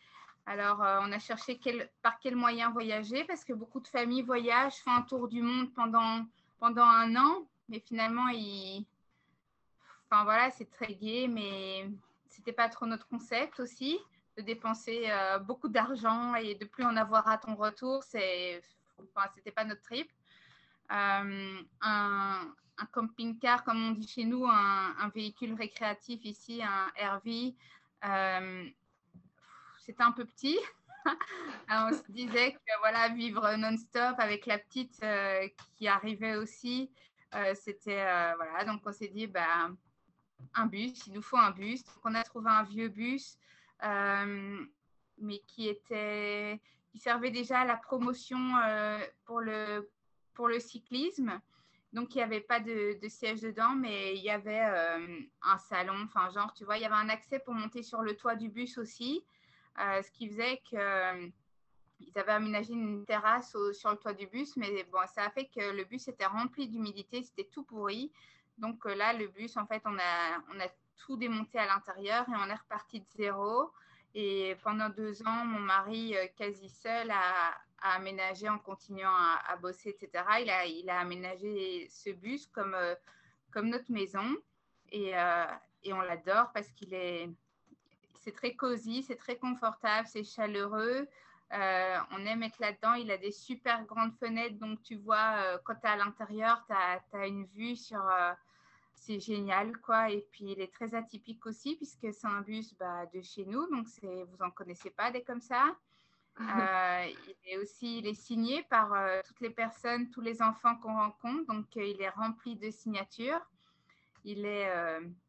Alors 0.46 0.82
euh, 0.82 0.98
on 1.02 1.12
a 1.12 1.18
cherché 1.20 1.60
par 2.02 2.18
quel 2.18 2.34
moyen 2.34 2.70
voyager 2.70 3.24
parce 3.24 3.44
que 3.44 3.52
beaucoup 3.52 3.80
de 3.80 3.86
familles 3.86 4.22
voyagent, 4.22 4.76
font 4.76 4.90
un 4.90 5.02
tour 5.02 5.28
du 5.28 5.40
monde 5.40 5.72
pendant, 5.74 6.26
pendant 6.58 6.84
un 6.84 7.14
an, 7.14 7.46
mais 7.68 7.78
finalement, 7.78 8.26
enfin 10.10 10.24
voilà, 10.24 10.50
c'est 10.50 10.70
très 10.70 10.94
gai, 10.94 11.28
mais 11.28 11.88
c'était 12.28 12.52
pas 12.52 12.68
trop 12.68 12.86
notre 12.86 13.06
concept 13.06 13.60
aussi 13.60 13.98
de 14.36 14.42
dépenser 14.42 15.10
beaucoup 15.42 15.68
d'argent 15.68 16.34
et 16.34 16.54
de 16.54 16.64
plus 16.64 16.84
en 16.84 16.96
avoir 16.96 17.28
à 17.28 17.38
ton 17.38 17.54
retour, 17.54 18.02
c'est, 18.02 18.62
enfin, 19.14 19.28
pas 19.54 19.64
notre 19.64 19.82
trip. 19.82 20.10
Euh, 20.92 21.62
un, 21.80 22.54
camping-car, 22.92 23.62
comme 23.64 23.82
on 23.82 23.90
dit 23.92 24.08
chez 24.08 24.24
nous, 24.24 24.46
un, 24.46 25.08
véhicule 25.14 25.54
récréatif 25.54 26.24
ici, 26.24 26.62
un 26.62 26.88
RV. 26.96 27.54
Euh, 28.04 28.68
C'était 29.78 30.02
un 30.02 30.12
peu 30.12 30.24
petit. 30.24 30.58
on 31.70 31.92
se 31.92 32.10
disait 32.10 32.52
que 32.52 32.78
voilà, 32.80 33.08
vivre 33.08 33.56
non-stop 33.56 34.16
avec 34.18 34.46
la 34.46 34.58
petite 34.58 35.02
euh, 35.02 35.48
qui 35.76 35.88
arrivait 35.88 36.36
aussi, 36.36 36.90
euh, 37.34 37.54
c'était 37.54 38.02
euh, 38.02 38.34
voilà. 38.36 38.64
Donc 38.64 38.82
on 38.84 38.92
s'est 38.92 39.08
dit 39.08 39.26
bah, 39.26 39.70
un 40.54 40.66
bus, 40.66 41.06
il 41.06 41.14
nous 41.14 41.22
faut 41.22 41.38
un 41.38 41.50
bus. 41.50 41.84
Donc 41.84 41.96
on 42.04 42.14
a 42.14 42.22
trouvé 42.22 42.50
un 42.50 42.62
vieux 42.64 42.88
bus, 42.88 43.38
euh, 43.82 44.64
mais 45.18 45.38
qui 45.46 45.68
était 45.68 46.60
qui 46.90 46.98
servait 46.98 47.30
déjà 47.30 47.60
à 47.60 47.64
la 47.64 47.76
promotion 47.76 48.38
euh, 48.66 48.98
pour 49.24 49.40
le 49.40 49.90
pour 50.34 50.48
le 50.48 50.60
cyclisme. 50.60 51.40
Donc, 51.92 52.14
il 52.14 52.18
n'y 52.18 52.24
avait 52.24 52.40
pas 52.40 52.58
de, 52.58 52.98
de, 53.00 53.08
siège 53.08 53.42
dedans, 53.42 53.74
mais 53.74 54.16
il 54.16 54.22
y 54.22 54.30
avait 54.30 54.64
euh, 54.64 55.20
un 55.42 55.58
salon, 55.58 56.04
enfin, 56.04 56.30
genre, 56.30 56.52
tu 56.54 56.64
vois, 56.64 56.78
il 56.78 56.82
y 56.82 56.86
avait 56.86 56.94
un 56.94 57.10
accès 57.10 57.38
pour 57.38 57.52
monter 57.52 57.82
sur 57.82 58.00
le 58.00 58.16
toit 58.16 58.34
du 58.34 58.48
bus 58.48 58.78
aussi, 58.78 59.22
euh, 59.78 60.00
ce 60.02 60.10
qui 60.10 60.28
faisait 60.28 60.58
qu'ils 60.64 60.78
euh, 60.78 61.28
avaient 62.14 62.32
aménagé 62.32 62.72
une 62.72 63.04
terrasse 63.04 63.54
sur 63.72 63.90
le 63.90 63.96
toit 63.98 64.14
du 64.14 64.26
bus, 64.26 64.56
mais 64.56 64.84
bon, 64.84 65.00
ça 65.14 65.24
a 65.24 65.30
fait 65.30 65.46
que 65.54 65.60
le 65.60 65.84
bus 65.84 66.08
était 66.08 66.24
rempli 66.24 66.66
d'humidité, 66.66 67.22
c'était 67.22 67.48
tout 67.52 67.62
pourri. 67.62 68.10
Donc 68.56 68.86
là, 68.86 69.12
le 69.12 69.28
bus, 69.28 69.58
en 69.58 69.66
fait, 69.66 69.82
on 69.84 69.98
a, 69.98 70.38
on 70.54 70.60
a 70.60 70.68
tout 70.96 71.16
démonté 71.16 71.58
à 71.58 71.66
l'intérieur 71.66 72.26
et 72.28 72.32
on 72.36 72.48
est 72.48 72.54
reparti 72.54 73.00
de 73.00 73.06
zéro. 73.16 73.70
Et 74.14 74.56
pendant 74.62 74.88
deux 74.90 75.22
ans, 75.26 75.44
mon 75.44 75.60
mari, 75.60 76.14
quasi 76.36 76.68
seul, 76.68 77.10
a, 77.10 77.54
a 77.82 77.94
aménagé 77.96 78.48
en 78.48 78.58
continuant 78.58 79.14
à, 79.14 79.56
bosser, 79.56 79.90
etc. 79.90 80.24
Il 80.40 80.50
a, 80.50 80.66
il 80.66 80.88
a 80.88 81.00
aménagé 81.00 81.88
ce 81.90 82.10
bus 82.10 82.46
comme, 82.46 82.74
euh, 82.74 82.94
comme 83.50 83.68
notre 83.68 83.90
maison. 83.90 84.36
Et, 84.90 85.16
euh, 85.16 85.46
et 85.82 85.92
on 85.92 86.00
l'adore 86.00 86.52
parce 86.52 86.70
qu'il 86.72 86.94
est, 86.94 87.28
c'est 88.20 88.32
très 88.32 88.54
cosy, 88.54 89.02
c'est 89.02 89.16
très 89.16 89.36
confortable, 89.36 90.06
c'est 90.06 90.24
chaleureux. 90.24 91.08
Euh, 91.52 91.98
on 92.12 92.24
aime 92.24 92.42
être 92.44 92.58
là-dedans. 92.60 92.94
Il 92.94 93.10
a 93.10 93.18
des 93.18 93.32
super 93.32 93.84
grandes 93.84 94.14
fenêtres, 94.14 94.58
donc 94.58 94.82
tu 94.82 94.96
vois, 94.96 95.58
quand 95.64 95.74
tu 95.74 95.86
es 95.86 95.90
à 95.90 95.96
l'intérieur, 95.96 96.64
tu 96.66 97.16
as, 97.16 97.26
une 97.26 97.44
vue 97.46 97.76
sur. 97.76 98.02
C'est 98.94 99.18
génial, 99.18 99.76
quoi. 99.78 100.10
Et 100.10 100.24
puis, 100.30 100.52
il 100.52 100.60
est 100.60 100.72
très 100.72 100.94
atypique 100.94 101.44
aussi, 101.46 101.74
puisque 101.74 102.12
c'est 102.12 102.26
un 102.26 102.40
bus 102.42 102.74
bah, 102.74 103.04
de 103.12 103.20
chez 103.20 103.44
nous, 103.44 103.68
donc 103.68 103.86
vous 104.02 104.36
n'en 104.38 104.50
connaissez 104.50 104.90
pas 104.90 105.10
des 105.10 105.22
comme 105.24 105.40
ça. 105.40 105.76
Euh, 106.40 107.06
il 107.44 107.52
est 107.52 107.58
aussi 107.58 107.98
il 107.98 108.06
est 108.06 108.14
signé 108.14 108.62
par 108.64 108.94
euh, 108.94 109.20
toutes 109.24 109.40
les 109.40 109.50
personnes, 109.50 110.10
tous 110.10 110.20
les 110.20 110.40
enfants 110.42 110.76
qu'on 110.76 110.94
rencontre. 110.94 111.46
Donc, 111.46 111.66
euh, 111.76 111.84
il 111.84 112.00
est 112.00 112.08
rempli 112.08 112.56
de 112.56 112.70
signatures. 112.70 113.40
Il 114.24 114.46
est, 114.46 114.70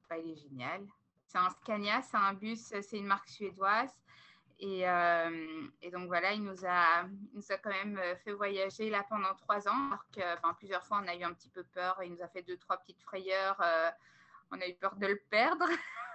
bah, 0.08 0.18
il 0.18 0.32
est 0.32 0.36
génial. 0.36 0.86
C'est 1.26 1.40
un 1.40 1.50
Scania, 1.50 2.04
c'est 2.04 2.18
un 2.18 2.34
bus, 2.34 2.72
c'est 2.82 2.98
une 2.98 3.08
marque 3.08 3.28
suédoise. 3.28 3.90
Et, 4.60 4.86
donc, 5.92 6.08
voilà, 6.08 6.32
il 6.34 6.44
nous, 6.44 6.64
a, 6.64 7.04
nous 7.34 7.52
a 7.52 7.58
quand 7.58 7.72
même 7.72 8.00
fait 8.24 8.34
voyager 8.34 8.92
là 8.92 9.04
pendant 9.10 9.34
trois 9.34 9.68
ans. 9.68 9.88
Alors 9.88 10.06
que, 10.16 10.22
enfin, 10.38 10.54
plusieurs 10.54 10.86
fois, 10.86 11.02
on 11.04 11.08
a 11.08 11.16
eu 11.16 11.24
un 11.24 11.34
petit 11.34 11.50
peu 11.50 11.64
peur. 11.64 12.00
Il 12.04 12.14
nous 12.14 12.22
a 12.22 12.28
fait 12.28 12.44
deux, 12.44 12.58
trois 12.58 12.78
petites 12.78 13.02
frayeurs. 13.02 13.60
on 14.52 14.62
a 14.62 14.68
eu 14.68 14.76
peur 14.76 14.96
de 14.96 15.08
le 15.08 15.20
perdre. 15.32 15.66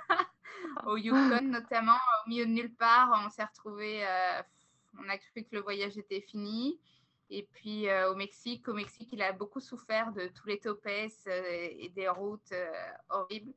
au 0.87 0.97
Yukon, 0.97 1.42
notamment, 1.42 1.97
au 1.97 2.28
milieu 2.28 2.47
de 2.47 2.52
nulle 2.52 2.75
part, 2.76 3.11
on 3.26 3.28
s'est 3.28 3.45
retrouvé 3.45 4.07
on 4.99 5.09
a 5.09 5.19
cru 5.19 5.45
que 5.45 5.55
le 5.55 5.61
voyage 5.61 5.97
était 5.97 6.21
fini. 6.21 6.78
Et 7.31 7.43
puis 7.52 7.88
euh, 7.88 8.11
au 8.11 8.14
Mexique, 8.14 8.69
au 8.69 8.75
Mexique, 8.75 9.11
il 9.12 9.23
a 9.23 9.33
beaucoup 9.33 9.61
souffert 9.61 10.12
de 10.12 10.28
tous 10.28 10.47
les 10.47 10.59
topes 10.59 10.87
euh, 10.87 11.09
et 11.26 11.90
des 11.95 12.09
routes 12.09 12.52
euh, 12.52 12.73
horribles. 13.11 13.52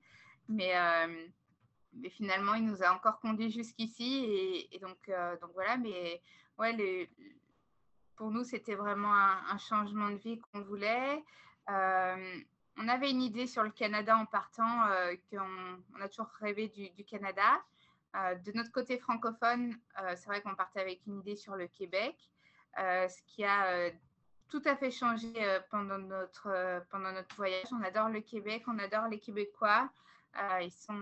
Mais, 0.49 0.73
finalement, 2.09 2.55
il 2.55 2.65
nous 2.65 2.83
a 2.83 2.93
encore 2.93 3.19
conduits 3.19 3.51
jusqu'ici. 3.51 4.67
Et, 4.71 4.79
donc, 4.79 4.97
voilà, 5.53 5.77
mais 5.77 6.21
ouais, 6.57 7.09
pour 8.17 8.31
nous, 8.31 8.43
c'était 8.43 8.75
vraiment 8.75 9.13
un, 9.13 9.57
changement 9.57 10.09
de 10.09 10.17
vie 10.17 10.39
qu'on 10.39 10.61
voulait. 10.61 11.23
on 11.67 12.87
avait 12.87 13.11
une 13.11 13.21
idée 13.21 13.47
sur 13.47 13.63
le 13.63 13.69
Canada 13.69 14.17
en 14.17 14.25
partant, 14.25 14.87
qu'on 15.29 15.81
on 15.95 16.01
a 16.01 16.09
toujours 16.09 16.31
rêvé 16.41 16.67
du 16.67 17.05
Canada. 17.05 17.61
Euh, 18.15 18.35
de 18.35 18.51
notre 18.53 18.71
côté 18.71 18.97
francophone, 18.97 19.75
euh, 20.01 20.13
c'est 20.15 20.25
vrai 20.25 20.41
qu'on 20.41 20.55
partait 20.55 20.81
avec 20.81 21.05
une 21.07 21.19
idée 21.19 21.35
sur 21.35 21.55
le 21.55 21.67
Québec, 21.67 22.15
euh, 22.77 23.07
ce 23.07 23.21
qui 23.25 23.43
a 23.43 23.89
tout 24.49 24.61
à 24.65 24.75
fait 24.75 24.91
changé 24.91 25.31
pendant, 25.69 25.97
notre, 25.97 26.83
voyage. 27.37 27.67
On 27.71 27.81
adore 27.83 28.09
le 28.09 28.19
Québec, 28.19 28.63
on 28.67 28.77
adore 28.79 29.07
les 29.07 29.19
Québécois. 29.19 29.89
ils, 30.61 30.71
sont, 30.71 31.01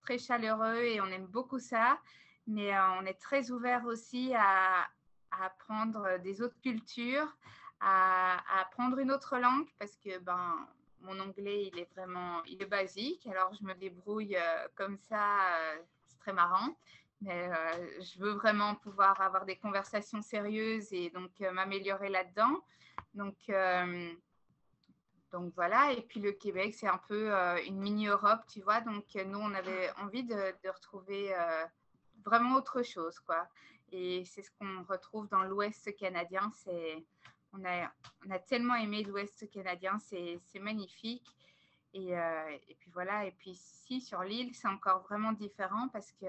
très 0.00 0.16
chaleureux 0.16 0.82
et 0.82 1.00
on 1.02 1.06
aime 1.06 1.26
beaucoup 1.26 1.58
ça. 1.58 1.98
Mais 2.46 2.72
on 2.98 3.04
est 3.04 3.20
très 3.20 3.50
ouvert 3.50 3.84
aussi 3.84 4.32
à, 4.34 4.88
à 5.30 5.44
apprendre 5.44 6.18
des 6.20 6.40
autres 6.40 6.58
cultures, 6.62 7.36
à, 7.80 8.38
apprendre 8.60 8.98
une 8.98 9.12
autre 9.12 9.36
langue 9.36 9.68
parce 9.78 9.96
que 9.96 10.18
ben, 10.20 10.66
mon 11.02 11.18
anglais, 11.20 11.70
il 11.72 11.78
est 11.78 11.88
vraiment 11.94 12.42
il 12.44 12.62
est 12.62 12.66
basique. 12.66 13.26
Alors, 13.26 13.52
je 13.54 13.64
me 13.64 13.74
débrouille 13.74 14.36
comme 14.74 14.98
ça. 14.98 15.38
c'est 16.06 16.18
très 16.18 16.32
marrant. 16.32 16.76
Mais 17.20 17.50
je 18.00 18.18
veux 18.18 18.32
vraiment 18.32 18.74
pouvoir 18.74 19.20
avoir 19.20 19.44
des 19.44 19.56
conversations 19.56 20.22
sérieuses 20.22 20.92
et 20.92 21.10
donc 21.10 21.30
m'améliorer 21.40 22.08
là-dedans. 22.08 22.64
Donc, 23.14 23.36
donc 25.30 25.52
voilà, 25.54 25.92
et 25.92 26.02
puis 26.02 26.20
le 26.20 26.32
Québec, 26.32 26.74
c'est 26.74 26.88
un 26.88 27.00
peu 27.08 27.30
une 27.64 27.78
mini-Europe, 27.78 28.40
tu 28.52 28.60
vois. 28.60 28.80
Donc 28.80 29.04
nous, 29.14 29.38
on 29.38 29.54
avait 29.54 29.90
envie 29.98 30.24
de, 30.24 30.34
de 30.64 30.68
retrouver 30.68 31.32
vraiment 32.24 32.56
autre 32.56 32.82
chose, 32.82 33.18
quoi. 33.20 33.46
Et 33.92 34.24
c'est 34.24 34.42
ce 34.42 34.50
qu'on 34.58 34.84
retrouve 34.88 35.28
dans 35.28 35.42
l'Ouest 35.42 35.94
canadien. 35.96 36.50
C'est, 36.54 37.04
on, 37.52 37.64
a, 37.64 38.38
tellement 38.40 38.74
aimé 38.76 39.02
l'Ouest 39.02 39.50
canadien, 39.50 39.98
c'est, 39.98 40.40
magnifique. 40.60 41.26
Et, 41.94 42.12
et, 42.12 42.74
puis 42.78 42.90
voilà, 42.90 43.26
et 43.26 43.32
puis 43.32 43.50
ici 43.50 44.00
sur 44.00 44.22
l'île, 44.22 44.54
c'est 44.54 44.68
encore 44.68 45.02
vraiment 45.02 45.32
différent 45.32 45.88
parce 45.88 46.10
que 46.12 46.26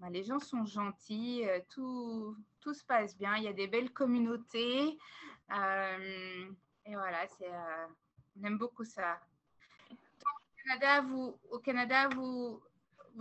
bah, 0.00 0.08
les 0.10 0.22
gens 0.22 0.38
sont 0.38 0.64
gentils, 0.64 1.44
tout, 1.68 2.34
tout 2.60 2.72
se 2.72 2.84
passe 2.84 3.16
bien, 3.18 3.36
il 3.36 3.44
y 3.44 3.48
a 3.48 3.52
des 3.52 3.66
belles 3.66 3.92
communautés. 3.92 4.98
et 5.50 6.94
voilà, 6.94 7.26
on 8.40 8.44
aime 8.46 8.56
beaucoup 8.56 8.84
ça. 8.84 9.20
Au 11.50 11.58
Canada, 11.58 12.08
vous, 12.10 12.60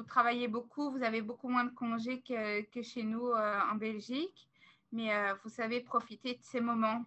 travaillez 0.05 0.47
beaucoup, 0.47 0.91
vous 0.91 1.01
avez 1.01 1.21
beaucoup 1.21 1.47
moins 1.47 1.63
de 1.63 1.73
congés 1.73 2.21
que, 2.21 2.81
chez 2.81 3.03
nous 3.03 3.27
euh, 3.27 3.59
en 3.71 3.75
Belgique, 3.75 4.49
mais 4.91 5.13
euh, 5.13 5.33
vous 5.43 5.49
savez 5.49 5.81
profiter 5.81 6.35
de 6.35 6.43
ces 6.43 6.61
moments. 6.61 7.03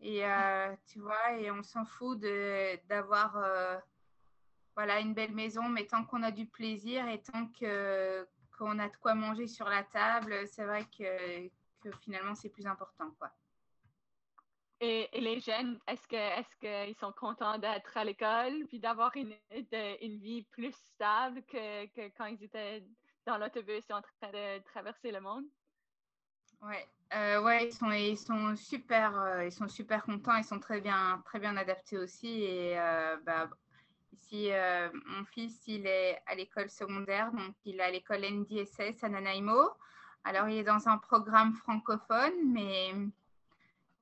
Et 0.00 0.24
euh, 0.26 0.74
tu 0.86 1.00
vois, 1.00 1.32
et 1.38 1.50
on 1.50 1.62
s'en 1.62 1.84
fout 1.84 2.20
d'avoir 2.88 3.38
voilà, 4.74 5.00
une 5.00 5.14
belle 5.14 5.32
maison, 5.32 5.68
mais 5.68 5.86
tant 5.86 6.04
qu'on 6.04 6.22
a 6.22 6.30
du 6.30 6.46
plaisir 6.46 7.08
et 7.08 7.22
tant 7.22 7.46
qu'on 7.58 8.78
a 8.78 8.88
de 8.88 8.96
quoi 8.98 9.14
manger 9.14 9.46
sur 9.46 9.68
la 9.68 9.82
table, 9.84 10.46
c'est 10.46 10.66
vrai 10.66 10.84
que, 10.84 11.48
que 11.80 11.90
finalement 12.02 12.34
c'est 12.34 12.50
plus 12.50 12.66
important. 12.66 13.10
quoi. 13.18 13.32
Et, 14.80 15.08
les 15.14 15.40
jeunes, 15.40 15.78
est-ce 15.86 16.06
qu'ils 16.58 16.96
sont 16.96 17.12
contents 17.12 17.58
d'être 17.58 17.96
à 17.96 18.04
l'école 18.04 18.66
puis 18.68 18.78
d'avoir 18.78 19.16
une, 19.16 19.34
une 20.02 20.18
vie 20.18 20.42
plus 20.42 20.72
stable 20.72 21.42
que, 21.44 21.86
que, 21.86 22.12
quand 22.16 22.26
ils 22.26 22.44
étaient 22.44 22.84
dans 23.24 23.38
l'autobus 23.38 23.88
et 23.88 23.92
en 23.94 24.02
train 24.02 24.30
de 24.30 24.62
traverser 24.64 25.10
le 25.10 25.20
monde? 25.20 25.46
Ouais, 26.60 26.86
euh, 27.14 27.42
ouais, 27.42 27.68
ils 27.68 27.72
sont 27.72 27.90
ils 27.92 28.18
sont 28.18 28.56
super 28.56 29.18
euh, 29.20 29.44
ils 29.44 29.52
sont 29.52 29.68
super 29.68 30.02
contents, 30.04 30.36
ils 30.36 30.44
sont 30.44 30.58
très 30.58 30.80
bien 30.80 31.22
très 31.24 31.38
bien 31.38 31.56
adaptés 31.56 31.98
aussi 31.98 32.42
et 32.42 32.78
euh, 32.78 33.16
bah, 33.24 33.48
ici 34.12 34.50
mon 35.06 35.24
fils 35.24 35.62
il 35.66 35.86
est 35.86 36.20
à 36.26 36.34
l'école 36.34 36.68
secondaire 36.70 37.30
donc 37.32 37.54
il 37.64 37.78
est 37.80 37.82
à 37.82 37.90
l'école 37.90 38.22
NDSS 38.22 39.04
à 39.04 39.08
Nanaimo. 39.08 39.70
Alors 40.24 40.48
il 40.48 40.58
est 40.58 40.64
dans 40.64 40.88
un 40.88 40.98
programme 40.98 41.54
francophone 41.54 42.52
mais 42.52 42.92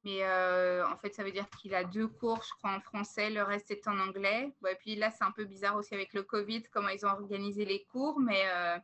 mais 0.04 0.18
euh, 0.22 0.86
en 0.86 0.96
fait, 0.96 1.14
ça 1.14 1.24
veut 1.24 1.32
dire 1.32 1.48
qu'il 1.58 1.74
a 1.74 1.82
deux 1.82 2.06
cours, 2.06 2.42
je 2.42 2.52
crois, 2.58 2.72
en 2.72 2.80
français, 2.80 3.30
le 3.30 3.42
reste 3.42 3.70
est 3.70 3.88
en 3.88 3.98
anglais. 3.98 4.52
et 4.70 4.74
puis 4.74 4.96
là, 4.96 5.10
c'est 5.10 5.24
un 5.24 5.30
peu 5.30 5.44
bizarre 5.44 5.76
aussi 5.76 5.94
avec 5.94 6.12
le 6.12 6.22
Covid, 6.22 6.64
comment 6.70 6.90
ils 6.90 7.06
ont 7.06 7.10
organisé 7.10 7.64
les 7.64 7.84
cours. 7.84 8.20
Mais 8.20 8.42
euh, 8.54 8.78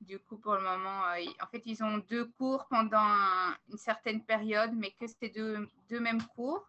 du 0.00 0.18
coup, 0.18 0.36
pour 0.36 0.54
le 0.54 0.62
moment, 0.62 1.06
euh, 1.08 1.24
en 1.42 1.46
fait, 1.46 1.62
ils 1.66 1.82
ont 1.82 1.98
deux 1.98 2.26
cours 2.38 2.66
pendant 2.68 3.14
une 3.70 3.78
certaine 3.78 4.22
période, 4.24 4.72
mais 4.74 4.90
que 4.92 5.06
c'est 5.06 5.28
deux, 5.30 6.00
mêmes 6.00 6.22
cours. 6.34 6.66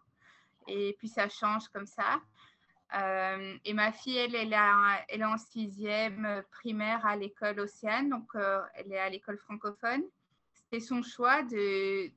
Et 0.66 0.94
puis, 0.98 1.08
ça 1.08 1.28
change 1.28 1.68
comme 1.68 1.86
ça. 1.86 2.20
et 3.64 3.74
ma 3.74 3.92
fille, 3.92 4.16
elle, 4.16 4.34
elle, 4.34 4.56
elle 5.08 5.20
est 5.20 5.24
en 5.24 5.38
sixième 5.38 6.42
primaire 6.50 7.04
à 7.06 7.16
l'école 7.16 7.60
Océane, 7.60 8.08
donc 8.10 8.30
elle 8.74 8.92
est 8.92 8.98
à 8.98 9.08
l'école 9.08 9.38
francophone. 9.38 10.02
C'était 10.54 10.80
son 10.80 11.02
choix 11.02 11.42
de, 11.42 12.10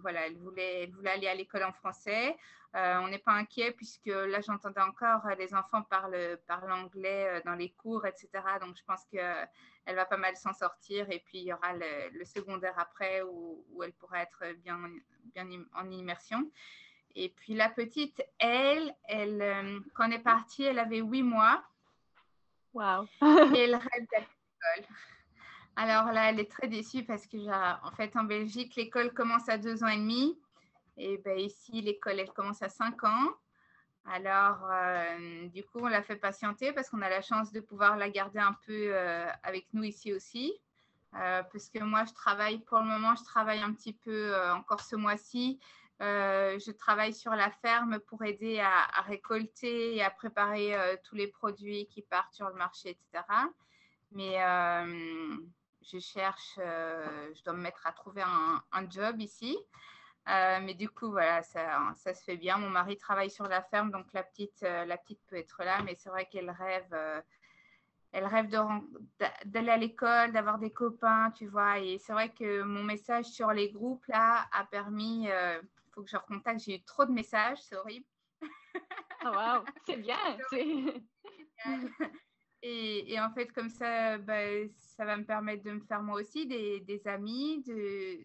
voilà, 0.00 0.26
elle 0.26 0.36
voulait, 0.36 0.84
elle 0.84 0.90
voulait 0.90 1.10
aller 1.10 1.28
à 1.28 1.34
l'école 1.34 1.64
en 1.64 1.72
français. 1.72 2.36
Euh, 2.74 3.00
on 3.02 3.08
n'est 3.08 3.18
pas 3.18 3.32
inquiet 3.32 3.70
puisque 3.72 4.06
là, 4.06 4.40
j'entendais 4.40 4.80
encore 4.80 5.26
euh, 5.26 5.34
les 5.34 5.54
enfants 5.54 5.82
parlent, 5.82 6.38
parlent 6.46 6.72
anglais 6.72 7.26
euh, 7.28 7.40
dans 7.44 7.54
les 7.54 7.70
cours, 7.70 8.06
etc. 8.06 8.28
Donc, 8.62 8.76
je 8.78 8.84
pense 8.84 9.04
qu'elle 9.10 9.48
va 9.86 10.06
pas 10.06 10.16
mal 10.16 10.36
s'en 10.36 10.54
sortir. 10.54 11.10
Et 11.10 11.18
puis, 11.18 11.38
il 11.38 11.44
y 11.44 11.52
aura 11.52 11.74
le, 11.74 12.24
secondaire 12.24 12.74
après 12.78 13.20
où, 13.22 13.64
où, 13.72 13.82
elle 13.82 13.92
pourra 13.92 14.22
être 14.22 14.54
bien, 14.64 14.78
bien 15.34 15.46
en 15.74 15.90
immersion. 15.90 16.50
Et 17.14 17.28
puis, 17.28 17.52
la 17.52 17.68
petite, 17.68 18.22
elle, 18.38 18.94
elle 19.04 19.82
quand 19.94 20.08
on 20.08 20.12
est 20.12 20.18
parti, 20.18 20.64
elle 20.64 20.78
avait 20.78 21.00
huit 21.00 21.22
mois. 21.22 21.62
Wow. 22.72 23.04
et 23.54 23.64
elle 23.64 23.74
rêve 23.74 24.06
d'aller 24.10 24.26
à 24.26 24.76
l'école. 24.80 24.94
Alors 25.76 26.12
là, 26.12 26.30
elle 26.30 26.40
est 26.40 26.50
très 26.50 26.68
déçue 26.68 27.04
parce 27.04 27.26
que, 27.26 27.38
en 27.38 27.90
fait, 27.92 28.14
en 28.16 28.24
Belgique, 28.24 28.76
l'école 28.76 29.12
commence 29.12 29.48
à 29.48 29.56
deux 29.56 29.82
ans 29.82 29.88
et 29.88 29.96
demi. 29.96 30.38
Et 30.96 31.18
ben, 31.18 31.38
ici, 31.38 31.80
l'école, 31.80 32.20
elle 32.20 32.30
commence 32.32 32.62
à 32.62 32.68
cinq 32.68 33.04
ans. 33.04 33.30
Alors, 34.04 34.68
euh, 34.70 35.46
du 35.48 35.64
coup, 35.64 35.78
on 35.80 35.86
l'a 35.86 36.02
fait 36.02 36.16
patienter 36.16 36.72
parce 36.72 36.90
qu'on 36.90 37.02
a 37.02 37.08
la 37.08 37.22
chance 37.22 37.52
de 37.52 37.60
pouvoir 37.60 37.96
la 37.96 38.10
garder 38.10 38.40
un 38.40 38.56
peu 38.66 38.90
euh, 38.92 39.26
avec 39.42 39.66
nous 39.72 39.84
ici 39.84 40.12
aussi. 40.12 40.52
Euh, 41.14 41.42
parce 41.42 41.68
que 41.68 41.82
moi, 41.82 42.04
je 42.04 42.12
travaille, 42.12 42.58
pour 42.60 42.78
le 42.78 42.84
moment, 42.84 43.14
je 43.14 43.24
travaille 43.24 43.60
un 43.60 43.72
petit 43.72 43.92
peu 43.92 44.34
encore 44.50 44.80
ce 44.80 44.96
mois-ci. 44.96 45.60
je 46.00 46.70
travaille 46.72 47.14
sur 47.14 47.32
la 47.32 47.50
ferme 47.50 48.00
pour 48.00 48.24
aider 48.24 48.60
à, 48.60 48.98
à 48.98 49.02
récolter 49.02 49.96
et 49.96 50.02
à 50.02 50.10
préparer 50.10 50.74
tous 51.04 51.14
les 51.14 51.28
produits 51.28 51.86
qui 51.86 52.02
partent 52.02 52.34
sur 52.34 52.48
le 52.48 52.54
marché, 52.54 52.90
etc. 52.90 53.24
Mais 54.10 54.36
je 55.90 55.98
cherche, 55.98 56.58
euh, 56.58 57.32
je 57.34 57.42
dois 57.44 57.54
me 57.54 57.60
mettre 57.60 57.86
à 57.86 57.92
trouver 57.92 58.22
un, 58.22 58.90
job 58.90 59.20
ici. 59.20 59.56
Euh, 60.28 60.60
mais 60.62 60.74
du 60.74 60.88
coup, 60.88 61.10
voilà, 61.10 61.42
ça, 61.42 61.92
ça, 61.96 62.14
se 62.14 62.22
fait 62.22 62.36
bien. 62.36 62.58
Mon 62.58 62.70
mari 62.70 62.96
travaille 62.96 63.30
sur 63.30 63.48
la 63.48 63.62
ferme, 63.62 63.90
donc 63.90 64.06
la 64.12 64.22
petite, 64.22 64.62
euh, 64.62 64.84
la 64.84 64.96
petite 64.96 65.20
peut 65.26 65.36
être 65.36 65.64
là, 65.64 65.82
mais 65.82 65.96
c'est 65.96 66.10
vrai 66.10 66.26
qu'elle 66.26 66.50
rêve, 66.50 67.22
elle 68.12 68.26
rêve 68.26 68.48
d'aller 69.44 69.70
à 69.70 69.76
l'école, 69.76 70.32
d'avoir 70.32 70.58
des 70.58 70.70
copains, 70.70 71.32
tu 71.32 71.46
vois. 71.46 71.80
Et 71.80 71.98
c'est 71.98 72.12
vrai 72.12 72.30
que 72.30 72.62
mon 72.62 72.84
message 72.84 73.26
sur 73.26 73.52
les 73.52 73.70
groupes, 73.70 74.06
là, 74.06 74.46
a 74.52 74.64
permis, 74.64 75.24
il 75.24 75.60
faut 75.90 76.02
que 76.02 76.10
je 76.10 76.16
recontacte, 76.16 76.60
j'ai 76.60 76.76
eu 76.76 76.82
trop 76.84 77.04
de 77.04 77.12
messages, 77.12 77.58
c'est 77.62 77.76
horrible. 77.76 78.06
Oh, 79.24 79.30
wow, 79.30 79.64
c'est 79.86 79.96
bien. 79.96 80.16
Et, 82.64 83.18
en 83.20 83.30
fait, 83.32 83.52
comme 83.52 83.70
ça, 83.70 84.18
bah, 84.18 84.68
ça 84.76 85.04
va 85.04 85.16
me 85.16 85.24
permettre 85.24 85.64
de 85.64 85.72
me 85.72 85.80
faire 85.80 86.00
moi 86.00 86.20
aussi 86.20 86.46
des, 86.46 87.02
amis, 87.06 87.62
de, 87.64 88.24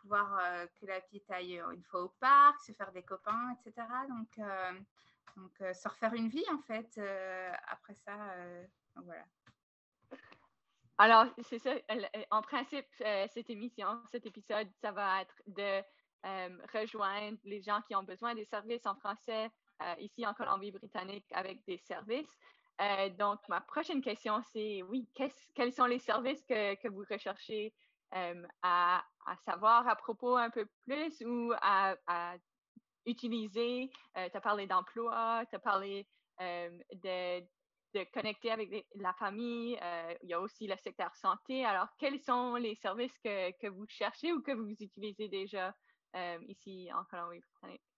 pouvoir 0.00 0.38
euh, 0.38 0.66
que 0.80 0.86
la 0.86 0.98
petite 1.02 1.30
aille 1.30 1.60
une 1.74 1.82
fois 1.82 2.04
au 2.04 2.08
parc, 2.18 2.58
se 2.62 2.72
faire 2.72 2.90
des 2.92 3.02
copains, 3.02 3.54
etc. 3.60 3.86
Donc, 4.08 4.38
euh, 4.38 4.72
donc 5.36 5.52
euh, 5.60 5.74
se 5.74 5.86
refaire 5.86 6.14
une 6.14 6.28
vie, 6.28 6.44
en 6.50 6.62
fait, 6.62 6.98
après 7.66 7.94
ça. 7.94 8.16
voilà. 8.96 9.24
Alors, 10.96 11.26
c'est 11.42 11.58
ça. 11.58 11.74
En 12.30 12.40
principe, 12.40 12.86
cette 13.34 13.50
émission, 13.50 14.00
cet 14.10 14.24
épisode, 14.24 14.68
ça 14.80 14.92
va 14.92 15.20
être 15.20 15.42
de 15.46 15.82
rejoindre 16.72 17.36
les 17.44 17.60
gens 17.60 17.82
qui 17.82 17.94
ont 17.94 18.02
besoin 18.02 18.34
des 18.34 18.46
services 18.46 18.86
en 18.86 18.94
français 18.94 19.50
ici 19.98 20.26
en 20.26 20.32
Colombie-Britannique 20.32 21.26
avec 21.32 21.62
des 21.66 21.76
services. 21.76 22.38
Euh, 22.80 23.08
donc, 23.10 23.40
ma 23.48 23.60
prochaine 23.60 24.02
question, 24.02 24.40
c'est 24.52 24.82
oui, 24.82 25.08
quels 25.54 25.72
sont 25.72 25.86
les 25.86 26.00
services 26.00 26.44
que, 26.44 26.74
que 26.74 26.88
vous 26.88 27.04
recherchez 27.08 27.72
euh, 28.14 28.42
à, 28.62 29.04
à, 29.26 29.36
savoir 29.36 29.86
à 29.86 29.96
propos 29.96 30.36
un 30.36 30.50
peu 30.50 30.66
plus 30.84 31.22
ou 31.24 31.52
à, 31.60 31.94
utiliser? 33.06 33.90
Euh, 34.16 34.28
tu 34.30 34.36
as 34.36 34.40
parlé 34.40 34.66
d'emploi, 34.66 35.44
tu 35.50 35.56
as 35.56 35.60
parlé 35.60 36.06
de, 36.40 37.40
de, 37.94 38.04
connecter 38.12 38.50
avec 38.50 38.86
la 38.96 39.12
famille, 39.14 39.78
il 40.22 40.28
y 40.28 40.34
a 40.34 40.40
aussi 40.40 40.66
le 40.66 40.76
secteur 40.78 41.14
santé. 41.14 41.64
Alors, 41.64 41.88
quels 41.98 42.18
sont 42.18 42.56
les 42.56 42.74
services 42.74 43.16
que, 43.18 43.52
que 43.58 43.68
vous 43.68 43.86
cherchez 43.86 44.32
ou 44.32 44.42
que 44.42 44.52
vous 44.52 44.70
utilisez 44.80 45.28
déjà 45.28 45.72
ici 46.48 46.90
en 46.92 47.04
Colombie-Britannique? 47.04 47.93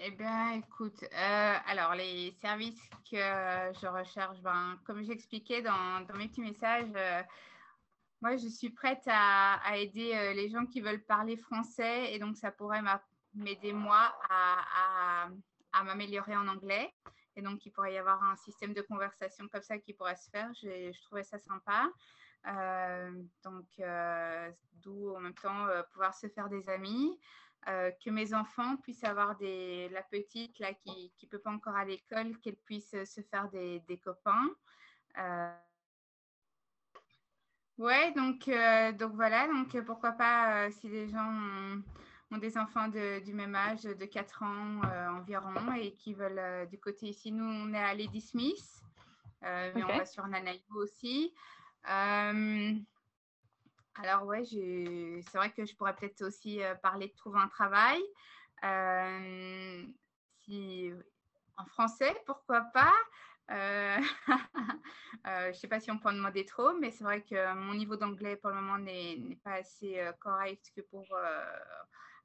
Eh 0.00 0.10
bien, 0.10 0.52
écoute, 0.52 1.04
euh, 1.04 1.54
alors 1.66 1.94
les 1.94 2.32
services 2.40 2.80
que 3.10 3.16
je 3.16 3.86
recherche, 3.86 4.40
ben, 4.40 4.78
comme 4.84 5.02
j'expliquais 5.04 5.62
dans, 5.62 6.00
dans, 6.06 6.14
mes 6.14 6.28
petits 6.28 6.40
messages, 6.40 6.90
euh, 6.96 7.22
moi 8.20 8.36
je 8.36 8.48
suis 8.48 8.70
prête 8.70 9.02
à, 9.06 9.60
aider 9.76 10.12
euh, 10.14 10.32
les 10.32 10.48
gens 10.48 10.66
qui 10.66 10.80
veulent 10.80 11.02
parler 11.02 11.36
français 11.36 12.12
et 12.12 12.18
donc 12.18 12.36
ça 12.36 12.50
pourrait 12.50 12.80
m'aider 13.34 13.72
moi 13.72 14.14
à, 14.28 15.28
m'améliorer 15.84 16.36
en 16.36 16.48
anglais. 16.48 16.92
Et 17.36 17.42
donc 17.42 17.64
il 17.66 17.70
pourrait 17.70 17.94
y 17.94 17.98
avoir 17.98 18.22
un 18.24 18.36
système 18.36 18.72
de 18.72 18.82
conversation 18.82 19.46
comme 19.48 19.62
ça 19.62 19.78
qui 19.78 19.92
pourrait 19.92 20.16
se 20.16 20.30
faire. 20.30 20.50
Je 20.54 21.02
trouvais 21.02 21.24
ça 21.24 21.38
sympa. 21.38 21.90
donc, 23.44 23.66
d'où 24.82 25.14
en 25.14 25.20
même 25.20 25.34
temps 25.34 25.66
pouvoir 25.92 26.14
se 26.14 26.28
faire 26.28 26.48
des 26.48 26.68
amis. 26.68 27.18
Que 27.64 28.10
mes 28.10 28.34
enfants 28.34 28.76
puissent 28.78 29.04
avoir 29.04 29.36
des, 29.36 29.88
la 29.90 30.02
petite 30.02 30.58
là, 30.58 30.72
qui 30.74 31.12
ne 31.22 31.28
peut 31.28 31.38
pas 31.38 31.50
encore 31.50 31.76
à 31.76 31.84
l'école, 31.84 32.38
qu'elle 32.40 32.56
puisse 32.56 32.90
se 32.90 33.20
faire 33.22 33.48
des, 33.50 33.80
des 33.80 33.98
copains. 33.98 34.50
Ouais, 37.78 38.12
donc, 38.12 38.50
donc 38.98 39.12
voilà, 39.14 39.48
donc 39.48 39.80
pourquoi 39.84 40.12
pas 40.12 40.70
si 40.70 40.88
les 40.88 41.08
gens 41.08 41.32
ont, 42.30 42.38
des 42.38 42.56
enfants 42.56 42.88
de, 42.88 43.20
du 43.20 43.34
même 43.34 43.54
âge, 43.54 43.82
de 43.82 44.04
4 44.06 44.42
ans 44.42 44.80
environ, 45.18 45.72
et 45.74 45.92
qui 45.94 46.14
veulent 46.14 46.68
du 46.68 46.78
côté 46.78 47.06
ici, 47.06 47.30
nous 47.30 47.44
on 47.44 47.72
est 47.74 47.82
à 47.82 47.94
Lady 47.94 48.20
Smith, 48.20 48.82
mais 49.42 49.82
on 49.84 49.98
va 49.98 50.04
sur 50.04 50.26
Nanaimo 50.26 50.82
aussi. 50.82 51.34
Alors 53.96 54.24
ouais, 54.24 54.44
c'est 54.44 55.34
vrai 55.34 55.52
que 55.52 55.66
je 55.66 55.76
pourrais 55.76 55.94
peut-être 55.94 56.22
aussi 56.22 56.60
parler 56.82 57.08
de 57.08 57.14
trouver 57.14 57.40
un 57.40 57.48
travail. 57.48 58.00
si... 60.44 60.90
En 61.58 61.66
français, 61.66 62.16
pourquoi 62.26 62.62
pas? 62.72 62.94
Je 63.48 64.00
ne 65.48 65.52
sais 65.52 65.68
pas 65.68 65.78
si 65.78 65.90
on 65.90 65.98
peut 65.98 66.08
en 66.08 66.14
demander 66.14 66.46
trop, 66.46 66.72
mais 66.72 66.90
c'est 66.90 67.04
vrai 67.04 67.22
que 67.22 67.52
mon 67.54 67.74
niveau 67.74 67.96
d'anglais 67.96 68.36
pour 68.36 68.48
le 68.50 68.56
moment 68.56 68.78
n'est 68.78 69.38
pas 69.44 69.56
assez 69.56 70.02
correct 70.20 70.72
que 70.74 70.80
pour 70.80 71.06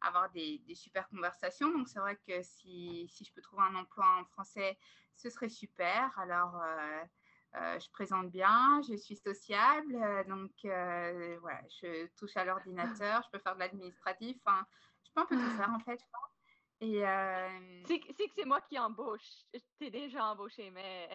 avoir 0.02 0.32
des, 0.32 0.62
super 0.74 1.10
conversations. 1.10 1.70
Donc 1.72 1.90
c'est 1.90 2.00
vrai 2.00 2.18
que 2.28 2.42
si, 2.44 3.08
si, 3.10 3.26
je 3.26 3.34
peux 3.34 3.42
trouver 3.42 3.64
un 3.64 3.76
emploi 3.76 4.06
en 4.20 4.26
français, 4.26 4.78
ce 5.16 5.30
serait 5.30 5.50
super. 5.50 6.18
Alors 6.18 6.62
euh, 7.56 7.80
je 7.80 7.90
présente 7.92 8.30
bien, 8.30 8.82
je 8.88 8.96
suis 8.96 9.16
sociable, 9.16 9.96
euh, 9.96 10.24
donc 10.26 10.52
euh, 10.66 11.38
voilà, 11.42 11.62
je 11.82 12.08
touche 12.18 12.36
à 12.36 12.46
l'ordinateur, 12.46 13.24
je 13.26 13.30
peux 13.32 13.40
faire 13.40 13.56
de 13.56 13.60
l'administratif, 13.60 14.38
enfin, 14.46 14.66
je 15.04 15.12
peux 15.14 15.22
un 15.22 15.26
peu 15.26 15.36
tout 15.36 15.58
faire 15.58 15.72
en 15.72 15.80
fait. 15.80 16.00
Et 16.80 17.02
c'est 17.88 18.00
que 18.00 18.06
c'est 18.36 18.46
moi 18.46 18.62
qui 18.62 18.78
embauche. 18.78 19.46
T'es 19.80 19.90
déjà 19.90 20.26
embauché, 20.26 20.70
mais 20.70 21.10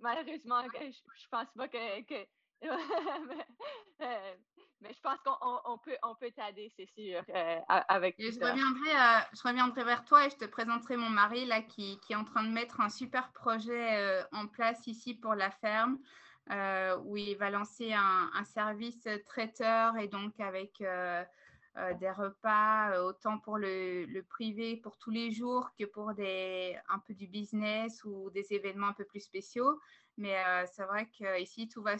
malheureusement, 0.00 0.64
je, 0.64 0.90
je 0.90 1.28
pense 1.28 1.46
pas 1.54 1.68
que 1.68 2.26
mais 4.84 4.92
je 4.92 5.00
pense 5.00 5.18
qu'on 5.24 5.78
peut, 5.78 5.96
on 6.02 6.14
peut 6.14 6.30
t'aider, 6.30 6.70
c'est 6.76 6.86
sûr, 6.86 7.22
euh, 7.34 7.60
avec 7.88 8.16
je 8.18 8.38
reviendrai, 8.38 8.90
euh, 8.90 9.20
je 9.32 9.42
reviendrai 9.42 9.82
vers 9.82 10.04
toi 10.04 10.26
et 10.26 10.30
je 10.30 10.36
te 10.36 10.44
présenterai 10.44 10.96
mon 10.96 11.10
mari 11.10 11.46
là 11.46 11.62
qui, 11.62 11.98
qui 12.00 12.12
est 12.12 12.16
en 12.16 12.24
train 12.24 12.44
de 12.44 12.50
mettre 12.50 12.80
un 12.80 12.90
super 12.90 13.32
projet 13.32 13.96
euh, 13.96 14.22
en 14.32 14.46
place 14.46 14.86
ici 14.86 15.14
pour 15.14 15.34
la 15.34 15.50
ferme 15.50 15.98
où 17.06 17.16
il 17.16 17.36
va 17.38 17.48
lancer 17.48 17.94
un, 17.94 18.30
un, 18.34 18.44
service 18.44 19.08
traiteur 19.24 19.96
et 19.96 20.08
donc 20.08 20.38
avec 20.40 20.78
des 20.80 22.10
repas 22.10 23.00
autant 23.00 23.38
pour 23.38 23.56
le, 23.56 24.04
le, 24.04 24.22
privé 24.22 24.76
pour 24.76 24.98
tous 24.98 25.10
les 25.10 25.32
jours 25.32 25.70
que 25.78 25.84
pour 25.84 26.12
des, 26.12 26.76
un 26.90 26.98
peu 26.98 27.14
du 27.14 27.28
business 27.28 28.04
ou 28.04 28.28
des 28.28 28.52
événements 28.52 28.88
un 28.88 28.92
peu 28.92 29.06
plus 29.06 29.20
spéciaux. 29.20 29.80
Mais 30.18 30.36
c'est 30.66 30.84
vrai 30.84 31.08
qu'ici, 31.08 31.66
tout 31.66 31.82
va 31.82 31.96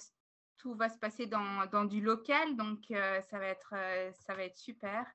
tout 0.59 0.75
va 0.75 0.89
se 0.89 0.99
passer 0.99 1.27
dans, 1.27 1.85
du 1.85 2.01
local, 2.01 2.57
donc 2.57 2.91
euh, 2.91 3.21
ça, 3.23 3.39
va 3.39 3.47
être, 3.47 3.75
euh, 3.75 4.11
ça 4.13 4.35
va 4.35 4.45
être 4.45 4.57
super. 4.57 5.07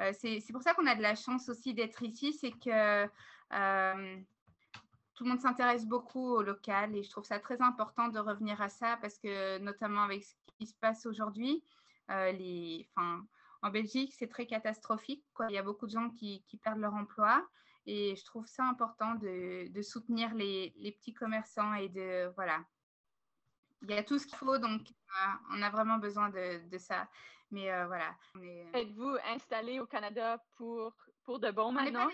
Euh, 0.00 0.12
c'est 0.12 0.52
pour 0.52 0.62
ça 0.62 0.74
qu'on 0.74 0.86
a 0.86 0.94
de 0.94 1.02
la 1.02 1.14
chance 1.14 1.48
aussi 1.48 1.74
d'être 1.74 2.02
ici, 2.02 2.32
c'est 2.32 2.52
que 2.52 3.06
tout 5.14 5.24
le 5.24 5.30
monde 5.30 5.40
s'intéresse 5.40 5.86
beaucoup 5.86 6.34
au 6.34 6.42
local 6.42 6.94
et 6.94 7.02
je 7.02 7.10
trouve 7.10 7.24
ça 7.24 7.40
très 7.40 7.60
important 7.60 8.06
de 8.08 8.20
revenir 8.20 8.62
à 8.62 8.68
ça 8.68 8.96
parce 8.98 9.18
que 9.18 9.58
notamment 9.58 10.02
avec 10.02 10.22
ce 10.22 10.34
qui 10.58 10.66
se 10.66 10.74
passe 10.76 11.06
aujourd'hui, 11.06 11.64
les, 12.08 12.88
en 13.62 13.70
Belgique, 13.70 14.14
c'est 14.16 14.28
très 14.28 14.46
catastrophique. 14.46 15.24
Quoi. 15.34 15.46
Il 15.48 15.54
y 15.54 15.58
a 15.58 15.62
beaucoup 15.62 15.86
de 15.86 15.90
gens 15.90 16.10
qui, 16.10 16.44
qui, 16.46 16.56
perdent 16.56 16.78
leur 16.78 16.94
emploi 16.94 17.44
et 17.86 18.14
je 18.14 18.24
trouve 18.24 18.46
ça 18.46 18.64
important 18.64 19.16
de, 19.16 19.68
de 19.68 19.82
soutenir 19.82 20.32
les, 20.34 20.72
les, 20.76 20.92
petits 20.92 21.14
commerçants 21.14 21.74
et 21.74 21.88
de, 21.88 22.32
voilà, 22.36 22.64
il 23.82 23.90
y 23.90 23.94
a 23.94 24.02
tout 24.02 24.18
ce 24.18 24.26
qu'il 24.26 24.36
faut, 24.36 24.58
donc 24.58 24.82
euh, 24.90 25.32
on 25.52 25.62
a 25.62 25.70
vraiment 25.70 25.98
besoin 25.98 26.30
de, 26.30 26.68
de 26.68 26.78
ça. 26.78 27.08
Mais 27.50 27.72
euh, 27.72 27.86
voilà. 27.86 28.14
Euh, 28.36 28.72
Êtes-vous 28.74 29.16
installé 29.32 29.80
au 29.80 29.86
Canada 29.86 30.42
pour, 30.56 30.94
pour 31.24 31.38
de 31.38 31.50
bon 31.50 31.72
maintenant? 31.72 32.08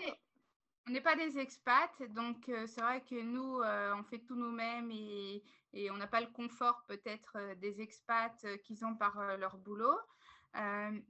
On 0.87 0.91
n'est 0.91 1.01
pas 1.01 1.15
des 1.15 1.39
expats, 1.39 2.03
donc 2.09 2.43
c'est 2.45 2.81
vrai 2.81 3.01
que 3.01 3.19
nous, 3.19 3.59
on 3.63 4.03
fait 4.03 4.19
tout 4.19 4.35
nous-mêmes 4.35 4.91
et, 4.91 5.43
et, 5.73 5.89
on 5.89 5.97
n'a 5.97 6.05
pas 6.05 6.21
le 6.21 6.27
confort 6.27 6.83
peut-être 6.87 7.55
des 7.55 7.81
expats 7.81 8.45
qu'ils 8.63 8.85
ont 8.85 8.95
par 8.95 9.17
leur 9.37 9.57
boulot. 9.57 9.97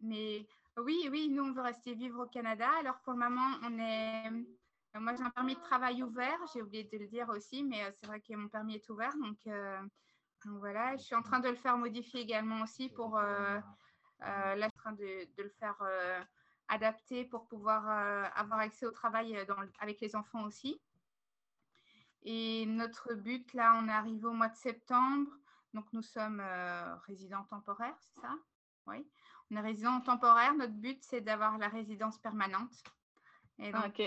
mais 0.02 0.48
oui, 0.78 1.10
oui, 1.12 1.28
nous, 1.28 1.44
on 1.44 1.52
veut 1.52 1.62
rester 1.62 1.94
vivre 1.94 2.24
au 2.24 2.28
Canada. 2.28 2.70
Alors 2.80 3.02
pour 3.02 3.12
le 3.12 3.20
moment, 3.20 3.58
on 3.64 3.78
est... 3.78 4.30
Moi, 4.98 5.14
j'ai 5.14 5.24
un 5.24 5.30
permis 5.30 5.56
de 5.56 5.60
travail 5.60 6.02
ouvert, 6.04 6.40
j'ai 6.54 6.62
oublié 6.62 6.86
de 6.86 6.98
le 6.98 7.08
dire 7.08 7.28
aussi, 7.28 7.62
mais 7.62 7.84
c'est 8.00 8.08
vrai 8.08 8.22
que 8.22 8.34
mon 8.34 8.48
permis 8.48 8.76
est 8.76 8.90
ouvert, 8.90 9.14
donc 9.18 9.40
donc 10.46 10.60
voilà, 10.60 10.96
je 10.96 11.02
suis 11.02 11.16
en 11.16 11.24
train 11.24 11.40
de 11.40 11.50
le 11.50 11.56
faire 11.56 11.76
modifier 11.78 12.22
également 12.22 12.62
aussi 12.62 12.88
pour, 12.90 13.18
euh, 13.18 13.60
euh, 14.22 14.56
là, 14.56 14.68
je 14.68 14.70
suis 14.70 14.80
en 14.80 14.82
train 14.82 14.94
de, 14.94 15.28
le 15.42 15.50
faire 15.60 15.76
euh, 15.82 16.22
adapter 16.68 17.26
pour 17.26 17.48
pouvoir 17.48 17.88
avoir 18.36 18.60
accès 18.60 18.86
au 18.86 18.92
travail 18.92 19.38
avec 19.80 20.00
les 20.02 20.16
enfants 20.16 20.44
aussi. 20.44 20.80
Et 22.22 22.66
notre 22.68 23.16
but, 23.16 23.54
là, 23.54 23.80
on 23.82 23.88
est 23.88 23.92
arrivé 23.92 24.26
au 24.26 24.34
mois 24.34 24.50
de 24.50 24.56
septembre. 24.56 25.32
Donc, 25.74 25.86
nous 25.94 26.02
sommes 26.04 26.44
résidents 27.08 27.44
temporaires, 27.46 27.98
c'est 28.00 28.22
ça? 28.22 28.34
Oui. 28.88 29.08
On 29.50 29.56
est 29.58 29.62
résidents 29.62 30.02
temporaires. 30.02 30.54
Notre 30.56 30.74
but, 30.74 31.04
c'est 31.04 31.22
d'avoir 31.22 31.58
la 31.58 31.70
résidence 31.70 32.20
permanente. 32.20 32.84
Et 33.60 33.72
donc, 33.72 34.02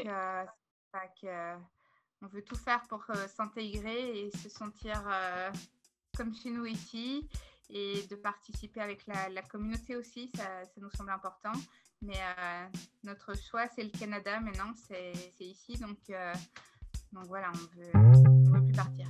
on 2.22 2.26
veut 2.26 2.42
tout 2.42 2.56
faire 2.56 2.82
pour 2.88 3.04
s'intégrer 3.28 4.24
et 4.24 4.30
se 4.36 4.48
sentir 4.48 5.04
comme 6.16 6.34
chez 6.34 6.50
nous 6.50 6.66
ici 6.66 7.28
et 7.70 8.02
de 8.10 8.16
participer 8.16 8.80
avec 8.80 9.06
la, 9.06 9.42
communauté 9.42 9.96
aussi, 9.96 10.30
ça, 10.34 10.62
nous 10.76 10.90
semble 10.90 11.10
important. 11.10 11.52
Mais 12.00 12.16
euh, 12.16 12.64
notre 13.04 13.34
choix, 13.36 13.66
c'est 13.74 13.82
le 13.82 13.90
Canada 13.90 14.40
maintenant, 14.40 14.72
c'est 14.88 15.12
ici. 15.40 15.76
Donc, 15.78 15.98
euh, 16.10 16.32
donc 17.12 17.26
voilà, 17.26 17.50
on 17.54 17.78
veut, 17.78 17.90
veut 18.50 18.64
plus 18.64 18.74
partir. 18.74 19.06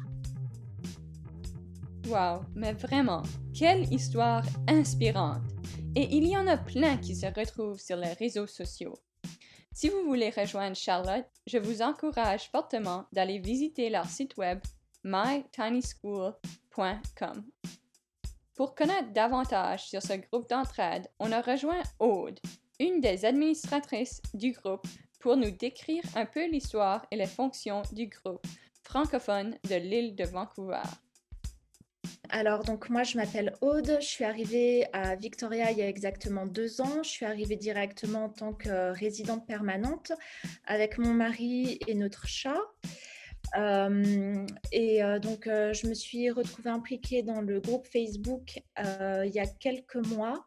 Wow, 2.06 2.44
mais 2.54 2.72
vraiment, 2.72 3.22
quelle 3.52 3.92
histoire 3.92 4.42
inspirante! 4.66 5.42
Et 5.94 6.16
il 6.16 6.26
y 6.26 6.36
en 6.36 6.46
a 6.46 6.56
plein 6.56 6.96
qui 6.96 7.14
se 7.14 7.26
retrouvent 7.26 7.80
sur 7.80 7.96
les 7.96 8.12
réseaux 8.14 8.46
sociaux. 8.46 8.98
Si 9.72 9.90
vous 9.90 10.02
voulez 10.04 10.30
rejoindre 10.30 10.74
Charlotte, 10.74 11.26
je 11.46 11.58
vous 11.58 11.82
encourage 11.82 12.50
fortement 12.50 13.06
d'aller 13.12 13.38
visiter 13.38 13.90
leur 13.90 14.06
site 14.06 14.36
web 14.36 14.58
mytinyschool.com. 15.04 16.67
Pour 18.54 18.74
connaître 18.74 19.12
davantage 19.12 19.88
sur 19.88 20.00
ce 20.00 20.12
groupe 20.12 20.48
d'entraide, 20.48 21.08
on 21.18 21.32
a 21.32 21.40
rejoint 21.40 21.82
Aude, 21.98 22.38
une 22.78 23.00
des 23.00 23.24
administratrices 23.24 24.22
du 24.34 24.52
groupe, 24.52 24.86
pour 25.18 25.36
nous 25.36 25.50
décrire 25.50 26.04
un 26.14 26.24
peu 26.24 26.46
l'histoire 26.46 27.04
et 27.10 27.16
les 27.16 27.26
fonctions 27.26 27.82
du 27.90 28.06
groupe 28.06 28.46
francophone 28.84 29.58
de 29.68 29.74
l'île 29.74 30.14
de 30.14 30.24
Vancouver. 30.24 30.82
Alors, 32.30 32.62
donc 32.62 32.90
moi, 32.90 33.02
je 33.02 33.16
m'appelle 33.16 33.54
Aude. 33.60 33.98
Je 34.00 34.06
suis 34.06 34.24
arrivée 34.24 34.86
à 34.92 35.16
Victoria 35.16 35.72
il 35.72 35.78
y 35.78 35.82
a 35.82 35.88
exactement 35.88 36.46
deux 36.46 36.80
ans. 36.80 37.02
Je 37.02 37.08
suis 37.08 37.26
arrivée 37.26 37.56
directement 37.56 38.26
en 38.26 38.28
tant 38.28 38.52
que 38.52 38.92
résidente 38.92 39.46
permanente 39.46 40.12
avec 40.64 40.98
mon 40.98 41.12
mari 41.12 41.80
et 41.88 41.94
notre 41.94 42.28
chat. 42.28 42.60
Euh, 43.56 44.46
et 44.72 45.02
euh, 45.02 45.18
donc, 45.18 45.46
euh, 45.46 45.72
je 45.72 45.86
me 45.86 45.94
suis 45.94 46.30
retrouvée 46.30 46.70
impliquée 46.70 47.22
dans 47.22 47.40
le 47.40 47.60
groupe 47.60 47.86
Facebook 47.86 48.60
il 48.78 49.30
y 49.32 49.40
a 49.40 49.46
quelques 49.46 49.96
mois. 49.96 50.46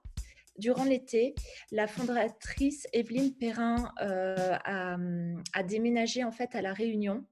Durant 0.58 0.84
l'été, 0.84 1.34
la 1.72 1.88
fondatrice 1.88 2.86
Evelyne 2.94 3.34
Perrin 3.34 3.92
a, 3.98 5.64
déménagé 5.64 6.24
en 6.24 6.32
fait 6.32 6.54
à 6.56 6.62
La 6.62 6.74
Réunion. 6.74 7.26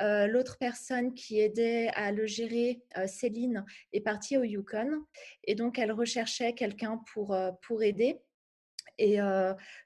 L'autre 0.00 0.56
personne 0.58 1.14
qui 1.14 1.38
aidait 1.38 1.88
à 1.94 2.10
le 2.10 2.26
gérer, 2.26 2.82
Céline, 3.06 3.64
est 3.92 4.00
partie 4.00 4.38
au 4.38 4.42
Yukon. 4.42 5.04
Et 5.44 5.54
donc, 5.54 5.78
elle 5.78 5.92
recherchait 5.92 6.54
quelqu'un 6.54 7.00
pour, 7.12 7.36
pour 7.62 7.82
aider. 7.82 8.20
Et 8.98 9.20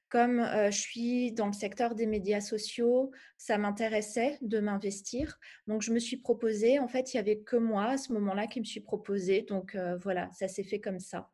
comme 0.08 0.42
je 0.70 0.78
suis 0.78 1.32
dans 1.32 1.46
le 1.46 1.52
secteur 1.52 1.94
des 1.94 2.06
médias 2.06 2.40
sociaux, 2.40 3.12
ça 3.36 3.58
m'intéressait 3.58 4.38
de 4.40 4.58
m'investir. 4.60 5.38
Donc, 5.66 5.82
je 5.82 5.92
me 5.92 5.98
suis 5.98 6.16
proposée. 6.16 6.78
En 6.78 6.88
fait, 6.88 7.12
il 7.12 7.16
n'y 7.16 7.20
avait 7.20 7.40
que 7.40 7.56
moi 7.56 7.84
à 7.84 7.98
ce 7.98 8.12
moment-là 8.12 8.46
qui 8.46 8.60
me 8.60 8.64
suis 8.64 8.80
proposée. 8.80 9.42
Donc, 9.42 9.76
voilà, 10.00 10.30
ça 10.32 10.48
s'est 10.48 10.64
fait 10.64 10.80
comme 10.80 11.00
ça. 11.00 11.30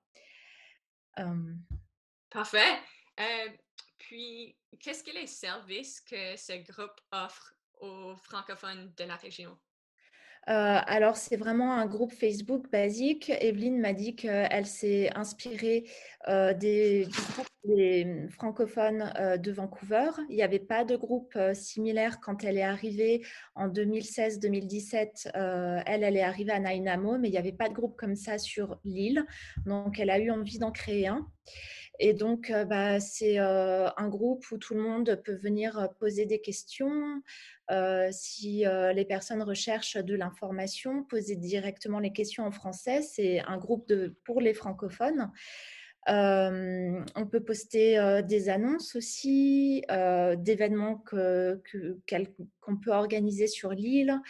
Parfait. 2.31 2.79
puis, 3.99 4.57
qu'est-ce 4.81 5.05
que 5.05 5.13
les 5.13 5.27
services 5.27 6.01
que 6.01 6.37
ce 6.37 6.53
groupe 6.71 7.01
offre 7.13 7.55
aux 7.81 8.17
francophones 8.17 8.93
de 8.97 9.05
la 9.05 9.17
région? 9.17 9.57
Euh, 10.49 10.79
alors, 10.87 11.17
c'est 11.17 11.37
vraiment 11.37 11.73
un 11.75 11.87
groupe 11.87 12.13
Facebook 12.13 12.71
basique. 12.71 13.31
Evelyne 13.41 13.81
m'a 13.81 13.93
dit 13.93 14.15
qu'elle 14.15 14.67
s'est 14.67 15.11
inspirée 15.15 15.85
euh, 16.29 16.53
des, 16.53 17.09
francophones 18.31 19.13
euh, 19.19 19.39
de 19.39 19.51
Vancouver. 19.53 20.11
Il 20.29 20.37
n'y 20.37 20.43
avait 20.43 20.59
pas 20.59 20.85
de 20.85 20.97
groupe 20.97 21.39
similaire 21.55 22.21
quand 22.21 22.45
elle 22.45 22.59
est 22.59 22.63
arrivée 22.63 23.25
en 23.55 23.69
2016-2017. 23.69 25.31
elle, 25.87 26.05
elle 26.05 26.17
est 26.17 26.23
arrivée 26.23 26.53
à 26.53 26.61
Nainamo, 26.61 27.17
mais 27.19 27.29
il 27.29 27.33
n'y 27.33 27.39
avait 27.39 27.53
pas 27.53 27.69
de 27.69 27.75
groupe 27.75 27.97
comme 27.97 28.17
ça 28.17 28.39
sur 28.39 28.79
l'île. 28.85 29.25
Donc, 29.65 29.99
elle 29.99 30.11
a 30.11 30.19
eu 30.19 30.31
envie 30.31 30.59
d'en 30.59 30.73
créer 30.73 31.07
un. 31.07 31.27
Et 31.99 32.13
donc, 32.13 32.53
bah, 32.69 33.01
c'est 33.01 33.39
un 33.39 34.09
groupe 34.09 34.45
où 34.51 34.59
tout 34.59 34.75
le 34.75 34.83
monde 34.83 35.21
peut 35.25 35.35
venir 35.35 35.89
poser 35.99 36.27
des 36.27 36.41
questions. 36.41 37.23
si 38.11 38.65
les 38.95 39.05
personnes 39.05 39.43
recherchent 39.43 39.97
de 39.97 40.15
l'information, 40.15 41.05
poser 41.05 41.37
directement 41.37 42.01
les 42.01 42.13
questions 42.13 42.45
en 42.45 42.51
français. 42.51 43.03
C'est 43.03 43.41
un 43.41 43.59
groupe 43.59 43.93
pour 44.25 44.41
les 44.41 44.55
francophones. 44.55 45.31
On 46.07 47.27
peut 47.31 47.43
poster 47.43 48.23
des 48.27 48.49
annonces 48.49 48.97
aussi, 48.97 49.83
d'événements 50.39 51.03
qu'on 51.09 52.77
peut 52.77 52.93
organiser 52.93 53.47
sur 53.47 53.71
l'île. 53.71 54.21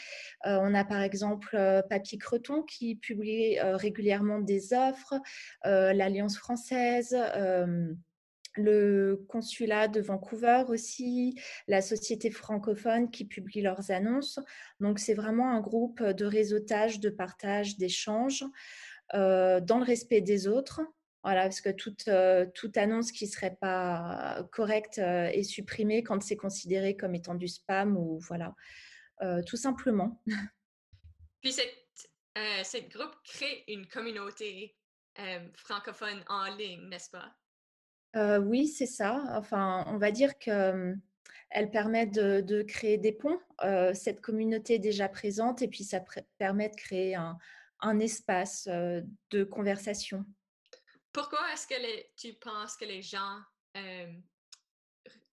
on 0.44 0.74
a 0.74 0.84
par 0.84 1.02
exemple 1.02 1.56
Papy 1.88 2.18
Creton 2.18 2.62
qui 2.62 2.96
publie 2.96 3.58
régulièrement 3.60 4.40
des 4.40 4.72
offres, 4.72 5.14
l'Alliance 5.64 6.38
française 6.38 7.16
le 8.56 9.24
consulat 9.28 9.88
de 9.88 10.00
Vancouver 10.00 10.62
aussi, 10.68 11.34
la 11.66 11.82
société 11.82 12.30
francophone 12.30 13.10
qui 13.10 13.24
publie 13.24 13.62
leurs 13.62 13.90
annonces. 13.90 14.38
Donc 14.78 15.00
c'est 15.00 15.14
vraiment 15.14 15.50
un 15.50 15.60
groupe 15.60 16.00
de 16.02 16.24
réseautage, 16.24 17.00
de 17.00 17.10
partage, 17.10 17.76
d'échange 17.78 18.44
dans 19.12 19.78
le 19.78 19.84
respect 19.84 20.20
des 20.20 20.46
autres. 20.46 20.80
Voilà, 21.24 21.44
parce 21.44 21.62
que 21.62 21.70
toute, 21.70 22.06
euh, 22.08 22.44
toute 22.54 22.76
annonce 22.76 23.10
qui 23.10 23.24
ne 23.24 23.30
serait 23.30 23.56
pas 23.58 24.46
correcte 24.52 24.98
euh, 24.98 25.24
est 25.28 25.42
supprimée 25.42 26.02
quand 26.02 26.22
c'est 26.22 26.36
considéré 26.36 26.96
comme 26.96 27.14
étant 27.14 27.34
du 27.34 27.48
spam 27.48 27.96
ou 27.96 28.18
voilà, 28.18 28.54
euh, 29.22 29.42
tout 29.42 29.56
simplement. 29.56 30.22
Puis 31.40 31.52
cette, 31.52 32.90
groupe 32.90 33.14
crée 33.24 33.64
une 33.68 33.86
communauté 33.86 34.76
francophone 35.54 36.22
en 36.28 36.54
ligne, 36.56 36.88
n'est-ce 36.88 37.10
pas? 37.10 37.34
oui, 38.40 38.68
c'est 38.68 38.86
ça. 38.86 39.24
Enfin, 39.30 39.84
on 39.88 39.98
va 39.98 40.10
dire 40.10 40.38
que 40.38 40.94
elle 41.50 41.70
permet 41.70 42.06
de, 42.06 42.40
de 42.40 42.62
créer 42.62 42.98
des 42.98 43.12
ponts. 43.12 43.40
cette 43.92 44.20
communauté 44.20 44.74
est 44.74 44.78
déjà 44.78 45.08
présente 45.08 45.62
et 45.62 45.68
puis 45.68 45.84
ça 45.84 46.00
permet 46.38 46.68
de 46.68 46.76
créer 46.76 47.14
un, 47.14 47.38
un 47.80 47.98
espace 47.98 48.66
de 48.66 49.44
conversation. 49.44 50.24
Pourquoi 51.14 51.38
est-ce 51.52 51.68
que 51.68 51.74
tu 52.16 52.34
penses 52.34 52.76
que 52.76 52.84
les 52.84 53.00
gens 53.00 53.38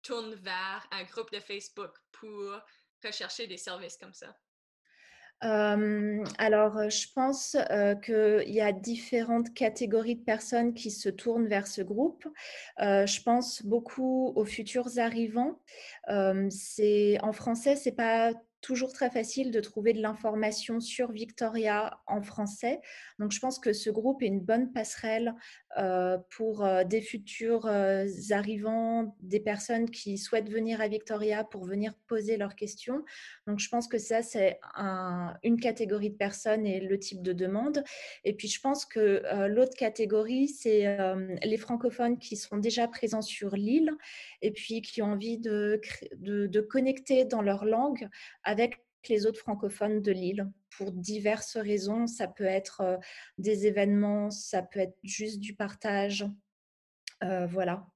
tournent 0.04 0.36
vers 0.36 0.88
un 0.91 1.04
groupe 1.06 1.32
de 1.32 1.39
Facebook 1.39 1.91
pour 2.12 2.62
rechercher 3.04 3.48
des 3.48 3.58
services 3.58 3.98
comme 3.98 4.13
ça? 4.13 4.34
alors, 5.44 6.88
je 6.88 7.08
pense 7.15 7.58
qu'il 8.06 8.54
y 8.54 8.62
a 8.62 8.72
différentes 8.72 9.56
catégories 9.56 10.17
de 10.17 10.24
personnes 10.24 10.76
qui 10.76 10.91
se 10.91 11.10
tournent 11.10 11.48
vers 11.48 11.65
ce 11.65 11.82
groupe. 11.82 12.28
je 12.78 13.24
pense 13.24 13.65
beaucoup 13.65 14.34
aux 14.36 14.46
futurs 14.46 15.00
arrivants. 15.00 15.60
en 16.08 17.34
français, 17.34 17.76
c'est 17.76 17.96
pas 17.96 18.34
toujours 18.62 18.93
très 18.93 19.10
facile 19.10 19.52
de 19.52 19.60
trouver 19.60 19.93
de 19.93 20.02
l'information 20.02 20.80
sur 20.80 21.12
Victoria 21.12 22.00
en 22.08 22.21
français. 22.21 22.80
Donc, 23.19 23.32
je 23.32 23.39
pense 23.39 23.60
que 23.60 23.74
ce 23.74 23.89
groupe 23.89 24.21
est 24.21 24.28
une 24.28 24.39
bonne 24.39 24.71
passerelle 24.71 25.34
euh, 25.78 26.17
pour 26.36 26.63
euh, 26.63 26.84
des 26.84 27.02
futurs 27.02 27.65
euh, 27.65 28.06
arrivants, 28.32 29.15
des 29.21 29.39
personnes 29.39 29.89
qui 29.89 30.17
souhaitent 30.17 30.50
venir 30.50 30.82
à 30.82 30.88
Victoria 30.88 31.43
pour 31.43 31.65
venir 31.65 31.93
poser 32.08 32.38
leurs 32.38 32.56
questions. 32.56 33.04
Donc, 33.47 33.60
je 33.60 33.69
pense 33.69 33.88
que 33.88 33.97
ça, 33.97 34.21
c'est 34.21 34.60
une 35.43 35.60
catégorie 35.60 36.12
de 36.12 36.17
personnes 36.17 36.65
et 36.65 36.80
le 36.80 37.00
type 37.00 37.21
de 37.21 37.34
demande. 37.34 37.84
Et 38.24 38.34
puis, 38.34 38.47
je 38.47 38.60
pense 38.60 38.86
que 38.86 39.24
l'autre 39.47 39.76
catégorie, 39.76 40.47
c'est 40.47 40.97
les 41.43 41.58
francophones 41.58 42.17
qui 42.17 42.36
sont 42.36 42.58
déjà 42.58 42.88
présents 42.88 43.21
sur 43.21 43.56
l'île 43.56 43.91
et 44.41 44.52
puis 44.52 44.82
qui 44.82 45.02
ont 45.02 45.12
envie 45.12 45.38
de, 45.38 45.80
de, 46.17 46.47
de 46.47 46.62
connecter 46.62 47.26
dans 47.26 47.41
leur 47.41 47.65
langue 47.65 48.10
avec 48.51 48.83
les 49.09 49.25
autres 49.25 49.39
francophones 49.39 50.01
de 50.01 50.11
l'île 50.11 50.51
pour 50.77 50.91
diverses 50.91 51.57
raisons. 51.57 52.05
Ça 52.05 52.27
peut 52.27 52.45
être 52.45 52.81
euh, 52.81 52.97
des 53.37 53.65
événements, 53.65 54.29
ça 54.29 54.61
peut 54.61 54.79
être 54.79 54.97
juste 55.03 55.39
du 55.39 55.55
partage. 55.55 56.25
Euh, 57.23 57.47
voilà. 57.47 57.87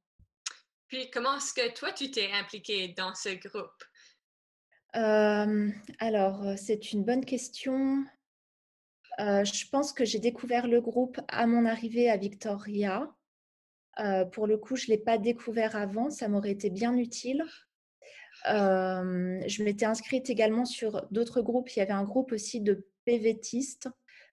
Puis 0.87 1.09
comment 1.11 1.37
est-ce 1.37 1.53
que 1.53 1.73
toi, 1.73 1.91
tu 1.91 2.09
t'es 2.09 2.31
impliqué 2.31 2.89
dans 2.89 3.13
ce 3.13 3.29
groupe? 3.29 3.83
Euh, 4.95 5.69
alors, 5.99 6.57
c'est 6.57 6.93
une 6.93 7.03
bonne 7.03 7.25
question. 7.25 8.05
je 9.19 9.69
pense 9.69 9.91
que 9.91 10.05
j'ai 10.05 10.19
découvert 10.19 10.67
le 10.67 10.79
groupe 10.79 11.19
à 11.27 11.47
mon 11.47 11.65
arrivée 11.65 12.09
à 12.09 12.17
Victoria. 12.17 13.13
pour 14.31 14.47
le 14.47 14.57
coup, 14.57 14.77
je 14.77 14.85
ne 14.85 14.95
l'ai 14.95 15.03
pas 15.03 15.17
découvert 15.17 15.75
avant, 15.75 16.09
ça 16.09 16.29
m'aurait 16.29 16.51
été 16.51 16.69
bien 16.69 16.95
utile 16.95 17.43
je 18.47 19.63
m'étais 19.63 19.85
inscrite 19.85 20.29
également 20.29 20.65
sur 20.65 21.05
d'autres 21.11 21.41
groupes. 21.41 21.69
Il 21.75 21.79
y 21.79 21.81
avait 21.81 21.91
un 21.91 22.03
groupe 22.03 22.31
aussi 22.31 22.61
de 22.61 22.85
PVTistes 23.05 23.89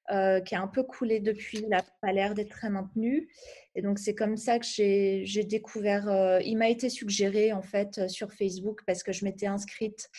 qui 0.08 0.54
a 0.54 0.60
un 0.60 0.68
peu 0.68 0.82
coulé 0.82 1.20
depuis. 1.20 1.58
Il 1.58 1.68
n'a 1.68 1.82
pas 2.00 2.12
l'air 2.12 2.34
d'être 2.34 2.50
très 2.50 2.68
maintenu. 2.70 3.28
Et 3.74 3.82
donc, 3.82 3.98
c'est 3.98 4.14
comme 4.14 4.36
ça 4.36 4.58
que 4.58 4.66
j'ai 4.66 5.44
découvert. 5.44 6.40
il 6.44 6.56
m'a 6.56 6.68
été 6.68 6.90
suggéré, 6.90 7.52
en 7.52 7.62
fait, 7.62 8.08
sur 8.08 8.32
Facebook 8.32 8.80
parce 8.86 9.02
que 9.02 9.12
je 9.12 9.24
m'étais 9.24 9.46
inscrite 9.46 10.10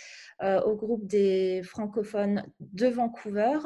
au 0.41 0.75
groupe 0.75 1.05
des 1.05 1.61
francophones 1.63 2.45
de 2.59 2.87
Vancouver. 2.87 3.59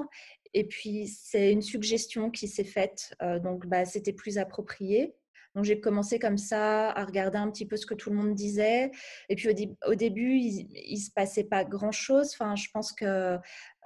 Et 0.53 0.65
puis, 0.65 1.07
c'est 1.07 1.51
une 1.51 1.61
suggestion 1.61 2.31
qui 2.31 2.47
s'est 2.47 2.63
faite. 2.63 3.13
donc, 3.43 3.67
bah, 3.67 3.85
c'était 3.85 4.13
plus 4.13 4.37
approprié. 4.37 5.15
Donc 5.55 5.65
j'ai 5.65 5.79
commencé 5.79 6.19
comme 6.19 6.37
ça 6.37 6.91
à 6.91 7.03
regarder 7.03 7.37
un 7.37 7.49
petit 7.49 7.65
peu 7.65 7.77
ce 7.77 7.85
que 7.85 7.93
tout 7.93 8.09
le 8.09 8.15
monde 8.15 8.35
disait. 8.35 8.91
Et 9.29 9.35
puis 9.35 9.49
au, 9.85 9.95
début, 9.95 10.37
il, 10.37 10.67
ne 10.91 10.95
se 10.97 11.11
passait 11.11 11.45
pas 11.45 11.63
grand-chose. 11.63 12.31
Enfin, 12.33 12.55
je 12.55 12.67
pense 12.71 12.93
que 12.93 13.37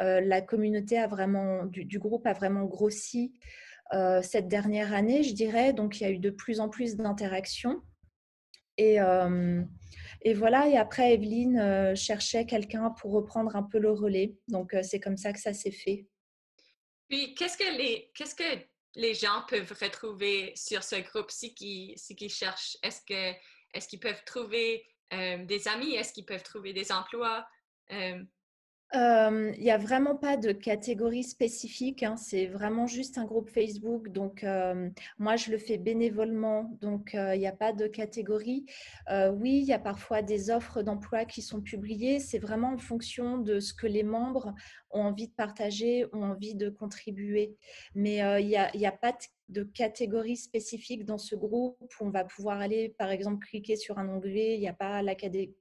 euh, 0.01 0.21
la 0.21 0.41
communauté 0.41 0.97
a 0.97 1.07
vraiment, 1.07 1.65
du, 1.65 1.99
groupe 1.99 2.27
a 2.27 2.33
vraiment 2.33 2.65
grossi 2.65 3.33
euh, 3.93 4.21
cette 4.21 4.47
dernière 4.47 4.93
année, 4.93 5.23
je 5.23 5.33
dirais. 5.33 5.73
Donc 5.73 5.99
il 5.99 6.03
y 6.03 6.07
a 6.07 6.11
eu 6.11 6.19
de 6.19 6.29
plus 6.29 6.59
en 6.59 6.69
plus 6.69 6.97
d'interactions. 6.97 7.81
Et, 8.77 8.99
euh, 8.99 9.61
et, 10.23 10.33
voilà, 10.33 10.67
et 10.67 10.77
après, 10.77 11.13
Evelyne 11.13 11.95
cherchait 11.95 12.45
quelqu'un 12.45 12.89
pour 12.89 13.11
reprendre 13.11 13.55
un 13.55 13.63
peu 13.63 13.79
le 13.79 13.91
relais. 13.91 14.35
Donc, 14.47 14.75
c'est 14.81 14.99
comme 14.99 15.17
ça 15.17 15.33
que 15.33 15.39
ça 15.39 15.53
s'est 15.53 15.71
fait. 15.71 16.07
Puis, 17.09 17.35
qu'est-ce 17.35 17.57
que, 17.57 17.77
les, 17.77 18.09
qu'est-ce 18.15 18.33
que 18.33 18.70
les 18.95 19.13
gens 19.13 19.43
peuvent 19.47 19.73
retrouver 19.79 20.53
sur 20.55 20.83
ce 20.83 20.95
groupe 20.95 21.31
si 21.31 21.53
qui, 21.53 21.93
si 21.95 22.15
qui 22.15 22.29
cherchent? 22.29 22.77
Est-ce 22.83 23.01
que 23.01 23.37
est-ce 23.73 23.87
qu'ils 23.87 23.99
peuvent 23.99 24.23
trouver 24.25 24.85
euh, 25.13 25.45
des 25.45 25.67
amis? 25.67 25.95
Est-ce 25.95 26.13
qu'ils 26.13 26.25
peuvent 26.25 26.43
trouver 26.43 26.73
des 26.73 26.91
emplois? 26.91 27.45
Euh, 27.91 28.21
il 28.93 29.61
n'y 29.61 29.71
a 29.71 29.77
vraiment 29.77 30.15
pas 30.15 30.37
de 30.37 30.51
catégorie 30.51 31.23
spécifique, 31.23 32.03
hein. 32.03 32.17
c'est 32.17 32.47
vraiment 32.47 32.87
juste 32.87 33.17
un 33.17 33.25
groupe 33.25 33.49
Facebook. 33.49 34.09
Donc, 34.09 34.45
moi, 35.17 35.35
je 35.35 35.51
le 35.51 35.57
fais 35.57 35.77
bénévolement, 35.77 36.77
donc 36.81 37.11
il 37.13 37.39
n'y 37.39 37.47
a 37.47 37.51
pas 37.53 37.73
de 37.73 37.87
catégorie. 37.87 38.65
oui, 39.09 39.59
il 39.59 39.63
y 39.63 39.73
a 39.73 39.79
parfois 39.79 40.21
des 40.21 40.49
offres 40.49 40.81
d'emploi 40.81 41.25
qui 41.25 41.41
sont 41.41 41.61
publiées. 41.61 42.19
C'est 42.19 42.39
vraiment 42.39 42.73
en 42.73 42.77
fonction 42.77 43.37
de 43.37 43.59
ce 43.59 43.73
que 43.73 43.87
les 43.87 44.03
membres 44.03 44.53
ont 44.91 45.03
envie 45.03 45.27
de 45.27 45.33
partager, 45.33 46.05
ont 46.13 46.23
envie 46.23 46.55
de 46.55 46.69
contribuer. 46.69 47.55
Mais 47.95 48.17
il 48.41 48.47
n'y 48.47 48.57
a, 48.57 48.71
a, 48.89 48.91
pas 48.91 49.17
de 49.49 49.63
catégorie 49.63 50.37
spécifique 50.37 51.05
dans 51.05 51.17
ce 51.17 51.35
groupe 51.35 51.77
où 51.99 52.05
on 52.05 52.09
va 52.09 52.23
pouvoir 52.23 52.59
aller, 52.59 52.89
par 52.97 53.09
exemple, 53.09 53.45
cliquer 53.45 53.75
sur 53.75 53.99
un 53.99 54.09
onglet. 54.09 54.55
Il 54.55 54.59
n'y 54.59 54.69
a 54.69 54.73
pas 54.73 55.01
la 55.01 55.15
catégorie 55.15 55.55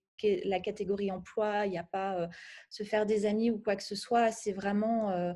la 0.45 0.61
catégorie 0.61 1.11
emploi, 1.11 1.67
il 1.67 1.71
n'y 1.71 1.79
a 1.79 1.85
pas 1.85 2.19
euh, 2.19 2.27
se 2.71 2.83
faire 2.83 3.07
des 3.07 3.27
amis 3.27 3.51
ou 3.51 3.59
quoi 3.59 3.77
que 3.77 3.83
ce 3.83 3.95
soit. 3.95 4.31
C'est 4.31 4.53
vraiment 4.53 5.11
euh, 5.11 5.33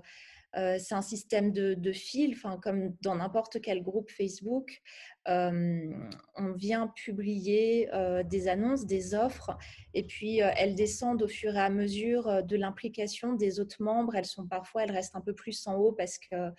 euh, 0.57 0.77
c'est 0.79 0.95
un 0.95 1.03
système 1.03 1.51
de, 1.51 1.75
de 1.75 1.93
fil, 1.93 2.41
comme 2.63 2.95
dans 3.03 3.17
n'importe 3.17 3.61
quel 3.61 3.83
groupe 3.83 4.09
Facebook. 4.09 4.83
on 5.27 6.53
vient 6.55 6.87
publier 6.95 7.89
des 8.25 8.47
annonces, 8.47 8.87
des 8.87 9.17
offres, 9.17 9.59
et 9.95 10.05
puis 10.05 10.39
elles 10.39 10.77
descendent 10.77 11.23
au 11.23 11.29
fur 11.29 11.57
et 11.57 11.61
à 11.61 11.71
mesure 11.71 12.45
de 12.45 12.57
l'implication 12.57 13.33
des 13.33 13.59
autres 13.59 13.83
membres. 13.83 14.15
Elles 14.15 14.27
sont 14.27 14.47
parfois, 14.47 14.85
elles 14.85 14.93
restent 14.93 15.17
un 15.17 15.21
peu 15.21 15.35
plus 15.35 15.67
en 15.67 15.75
haut 15.75 15.91
parce 15.91 16.19
que 16.19 16.53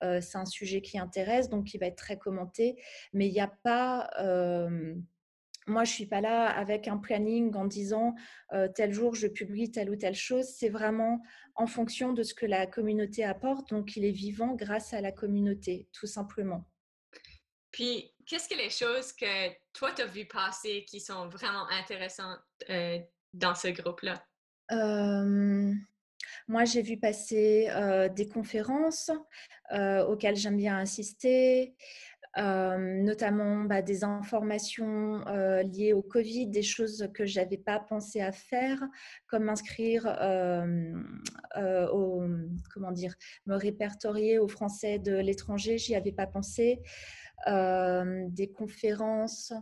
c'est 0.00 0.38
un 0.38 0.46
sujet 0.46 0.80
qui 0.80 0.98
intéresse, 0.98 1.50
donc 1.50 1.66
qui 1.66 1.76
va 1.76 1.88
être 1.88 1.96
très 1.96 2.16
commenté. 2.16 2.76
Mais 3.12 3.26
il 3.28 3.32
n'y 3.34 3.40
a 3.40 3.52
pas 3.62 4.08
moi, 5.66 5.84
je 5.84 5.92
suis 5.92 6.06
pas 6.06 6.20
là 6.20 6.46
avec 6.46 6.88
un 6.88 6.98
planning 6.98 7.54
en 7.54 7.64
disant 7.64 8.14
tel 8.74 8.92
jour 8.92 9.14
je 9.14 9.28
publie 9.28 9.70
telle 9.70 9.90
ou 9.90 9.96
telle 9.96 10.14
chose. 10.14 10.46
C'est 10.46 10.68
vraiment 10.68 11.22
en 11.54 11.66
fonction 11.66 12.12
de 12.12 12.22
ce 12.22 12.34
que 12.34 12.46
la 12.46 12.66
communauté 12.66 13.24
apporte. 13.24 13.70
Donc, 13.70 13.96
il 13.96 14.04
est 14.04 14.12
vivant 14.12 14.54
grâce 14.54 14.92
à 14.92 15.00
la 15.00 15.12
communauté, 15.12 15.88
tout 15.92 16.06
simplement. 16.06 16.68
Puis, 17.70 18.12
qu'est-ce 18.26 18.48
que 18.48 18.54
les 18.54 18.70
choses 18.70 19.12
que 19.12 19.50
toi, 19.72 19.92
tu 19.92 20.02
as 20.02 20.06
vu 20.06 20.26
passer 20.26 20.84
qui 20.84 21.00
sont 21.00 21.28
vraiment 21.28 21.66
intéressantes 21.70 22.40
dans 23.32 23.54
ce 23.54 23.68
groupe-là? 23.68 24.24
moi, 26.48 26.64
j'ai 26.64 26.82
vu 26.82 26.98
passer 26.98 27.68
des 28.14 28.28
conférences 28.28 29.10
auxquelles 29.70 30.36
j'aime 30.36 30.56
bien 30.56 30.78
assister 30.78 31.74
notamment 32.36 33.64
bah, 33.64 33.82
des 33.82 34.04
informations 34.04 35.22
liées 35.64 35.92
au 35.92 36.02
Covid, 36.02 36.48
des 36.48 36.62
choses 36.62 37.08
que 37.14 37.26
je 37.26 37.40
n'avais 37.40 37.58
pas 37.58 37.78
pensé 37.78 38.20
à 38.20 38.32
faire, 38.32 38.82
comme 39.26 39.44
m'inscrire 39.44 40.06
au, 41.92 42.24
comment 42.72 42.92
dire, 42.92 43.14
me 43.46 43.56
répertorier 43.56 44.38
aux 44.38 44.48
Français 44.48 44.98
de 44.98 45.14
l'étranger, 45.16 45.78
j'y 45.78 45.94
avais 45.94 46.12
pas 46.12 46.26
pensé. 46.26 46.80
des 47.46 48.50
conférences, 48.54 49.52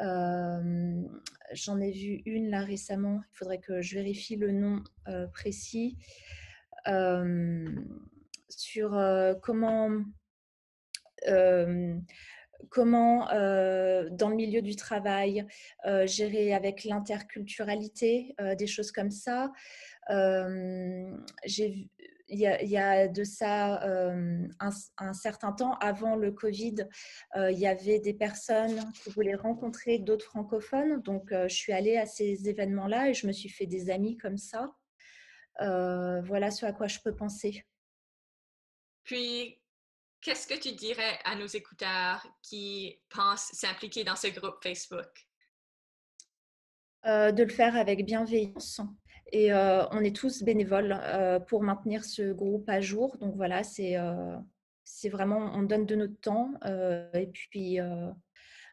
j'en 0.00 1.80
ai 1.80 1.92
vu 1.92 2.22
une 2.26 2.50
là 2.50 2.64
récemment, 2.64 3.20
il 3.22 3.36
faudrait 3.36 3.60
que 3.60 3.82
je 3.82 3.94
vérifie 3.94 4.36
le 4.36 4.50
nom 4.50 4.82
précis, 5.32 5.96
sur 8.48 8.90
comment 9.42 9.90
comment, 12.68 13.26
dans 13.26 14.28
le 14.28 14.34
milieu 14.34 14.62
du 14.62 14.76
travail, 14.76 15.46
gérer 16.04 16.52
avec 16.54 16.84
l'interculturalité, 16.84 18.34
des 18.58 18.66
choses 18.66 18.92
comme 18.92 19.10
ça. 19.10 19.52
il 20.08 21.88
y, 22.28 22.76
a, 22.76 23.08
de 23.08 23.24
ça 23.24 23.82
un, 24.60 25.12
certain 25.12 25.52
temps, 25.52 25.74
avant 25.74 26.16
le 26.16 26.32
Covid, 26.32 26.86
il 27.36 27.58
y 27.58 27.66
avait 27.66 27.98
des 27.98 28.14
personnes 28.14 28.92
qui 29.02 29.10
voulaient 29.10 29.34
rencontrer 29.34 29.98
d'autres 29.98 30.26
francophones. 30.26 31.00
Donc, 31.02 31.30
je 31.32 31.54
suis 31.54 31.72
allée 31.72 31.96
à 31.96 32.06
ces 32.06 32.48
événements-là 32.48 33.08
et 33.08 33.14
je 33.14 33.26
me 33.26 33.32
suis 33.32 33.48
fait 33.48 33.66
des 33.66 33.90
amis 33.90 34.16
comme 34.16 34.38
ça. 34.38 34.70
voilà 35.58 36.50
ce 36.50 36.66
à 36.66 36.72
quoi 36.72 36.88
je 36.88 36.98
peux 37.02 37.14
penser. 37.14 37.64
Puis, 39.04 39.59
qu'est-ce 40.20 40.46
que 40.46 40.58
tu 40.58 40.72
dirais 40.72 41.18
à 41.24 41.36
nos 41.36 41.46
écouteurs 41.46 42.26
qui 42.42 43.00
pensent 43.08 43.50
s'impliquer 43.52 44.04
dans 44.04 44.16
ce 44.16 44.28
groupe 44.28 44.62
Facebook? 44.62 45.28
Euh, 47.06 47.32
de 47.32 47.44
le 47.44 47.48
faire 47.48 47.76
avec 47.76 48.04
bienveillance. 48.04 48.80
Et 49.32 49.52
euh, 49.52 49.86
on 49.90 50.00
est 50.04 50.14
tous 50.14 50.42
bénévoles 50.42 50.98
euh, 51.00 51.40
pour 51.40 51.62
maintenir 51.62 52.04
ce 52.04 52.32
groupe 52.32 52.68
à 52.68 52.80
jour. 52.80 53.16
Donc 53.18 53.36
voilà, 53.36 53.62
c'est 53.62 53.96
c'est 54.84 55.08
vraiment, 55.08 55.52
on 55.54 55.62
donne 55.62 55.86
de 55.86 55.94
notre 55.94 56.20
temps. 56.20 56.52
et 57.14 57.28
puis, 57.28 57.78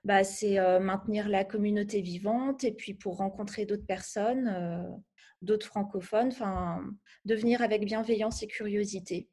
bah, 0.04 0.24
c'est 0.24 0.58
maintenir 0.80 1.30
la 1.30 1.46
communauté 1.46 2.02
vivante. 2.02 2.64
Et 2.64 2.72
puis, 2.72 2.96
pour 2.96 3.18
rencontrer 3.18 3.66
d'autres 3.66 3.86
personnes, 3.86 5.00
d'autres 5.44 5.68
francophones, 5.68 6.30
enfin, 6.30 6.84
de 7.26 7.36
venir 7.36 7.62
avec 7.62 7.86
bienveillance 7.86 8.42
et 8.42 8.48
curiosité. 8.48 9.30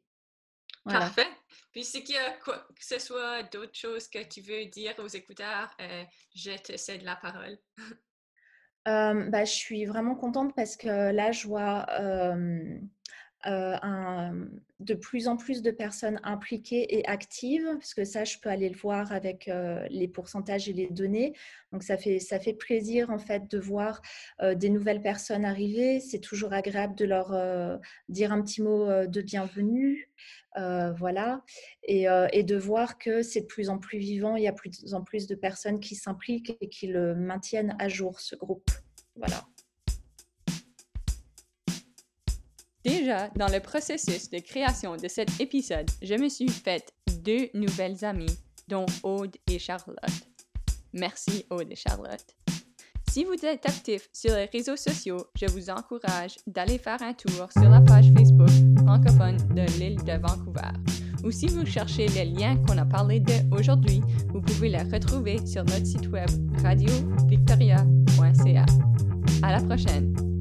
Parfait. 0.85 1.27
Puis, 1.73 1.85
s'il 1.85 2.09
y 2.11 2.17
a 2.17 2.33
quoi 2.45 2.59
que 2.59 2.85
ce 2.85 2.99
soit 2.99 3.43
d'autres 3.45 3.75
choses 3.75 4.07
que 4.09 4.23
tu 4.23 4.41
veux 4.43 4.67
dire 4.67 4.95
aux 4.99 5.09
écouteurs, 5.09 5.75
euh, 5.81 6.05
je 6.35 6.57
te 6.63 6.77
cède 6.77 7.03
la 7.03 7.17
parole. 7.17 7.59
Euh, 8.87 9.31
bah, 9.31 9.47
je 9.47 9.53
suis 9.53 9.87
vraiment 9.87 10.15
contente 10.15 10.55
parce 10.55 10.77
que 10.77 11.11
là, 11.11 11.33
je 11.33 11.47
vois 11.47 11.87
euh, 11.99 12.79
un, 13.45 14.49
de 14.81 14.95
plus 14.95 15.29
en 15.29 15.37
plus 15.37 15.63
de 15.63 15.71
personnes 15.71 16.21
impliquées 16.23 16.99
et 16.99 17.07
actives, 17.07 17.67
parce 17.75 17.95
que 17.95 18.05
ça, 18.05 18.25
je 18.25 18.39
peux 18.39 18.49
aller 18.49 18.69
le 18.69 18.77
voir 18.77 19.13
avec 19.13 19.51
les 19.91 20.09
pourcentages 20.09 20.69
et 20.69 20.73
les 20.73 20.89
données. 20.89 21.35
Donc, 21.73 21.83
ça 21.83 21.97
fait, 21.97 22.19
ça 22.19 22.39
fait 22.41 22.53
plaisir 22.53 23.11
en 23.11 23.19
fait 23.19 23.51
de 23.51 23.59
voir 23.59 24.03
des 24.43 24.69
nouvelles 24.69 25.03
personnes 25.03 25.45
arriver. 25.45 26.01
C'est 26.01 26.21
toujours 26.21 26.53
agréable 26.53 26.95
de 26.95 27.05
leur 27.05 27.81
dire 28.09 28.33
un 28.33 28.43
petit 28.43 28.63
mot 28.63 29.07
de 29.07 29.21
bienvenue. 29.21 30.11
Euh, 30.57 30.93
voilà, 30.93 31.43
euh, 31.91 32.29
et, 32.33 32.45
de 32.45 32.57
voir 32.57 32.97
que 32.97 33.23
c'est 33.23 33.41
de 33.41 33.47
plus 33.47 33.71
en 33.71 33.79
plus 33.79 33.99
vivant, 33.99 34.37
il 34.37 34.45
y 34.45 34.49
a 34.49 34.53
de 34.53 34.57
plus 34.57 34.95
en 34.95 35.03
plus 35.03 35.27
de 35.27 35.35
personnes 35.35 35.81
qui 35.81 35.97
s'impliquent 35.97 36.57
et 36.61 36.69
qui 36.69 36.87
le 36.87 37.17
maintiennent 37.17 37.75
à 37.81 37.89
jour, 37.89 38.21
ce 38.21 38.37
groupe. 38.37 38.71
Voilà. 39.17 39.45
Déjà, 42.85 43.31
dans 43.37 43.49
le 43.49 43.61
processus 43.61 44.29
de 44.29 44.41
création 44.41 44.97
de 44.97 45.09
cet 45.09 45.41
épisode, 45.41 45.91
je 46.03 46.15
me 46.15 46.29
suis 46.29 46.51
fait 46.51 46.93
deux 47.23 47.49
nouvelles 47.55 48.05
amies, 48.05 48.39
dont 48.69 48.87
Aude 49.03 49.37
et 49.51 49.59
Charlotte. 49.59 49.97
Merci 50.93 51.47
Aude 51.51 51.71
et 51.71 51.77
Charlotte. 51.77 52.37
Si 53.11 53.25
vous 53.25 53.45
êtes 53.45 53.67
actif 53.67 54.09
sur 54.13 54.35
les 54.35 54.47
réseaux 54.47 54.77
sociaux, 54.77 55.27
je 55.35 55.47
vous 55.47 55.71
encourage 55.71 56.37
d'aller 56.47 56.79
faire 56.79 57.01
un 57.01 57.15
tour 57.15 57.51
sur 57.53 57.69
la 57.69 57.81
page 57.81 58.13
Facebook 58.13 58.51
francophone 58.85 59.37
de 59.55 59.63
l'île 59.79 60.03
de 60.03 60.21
Vancouver. 60.21 60.73
Ou 61.25 61.31
si 61.31 61.47
vous 61.47 61.65
cherchez 61.65 62.09
les 62.09 62.25
liens 62.25 62.57
qu'on 62.67 62.77
a 62.77 62.85
parlé 62.85 63.21
d'aujourd'hui, 63.21 64.01
vous 64.29 64.41
pouvez 64.41 64.69
les 64.69 64.83
retrouver 64.83 65.45
sur 65.47 65.65
notre 65.65 65.87
site 65.87 66.09
web 66.09 66.29
radiovictoria.ca. 66.63 68.67
À 69.43 69.53
la 69.53 69.63
prochaine! 69.63 70.34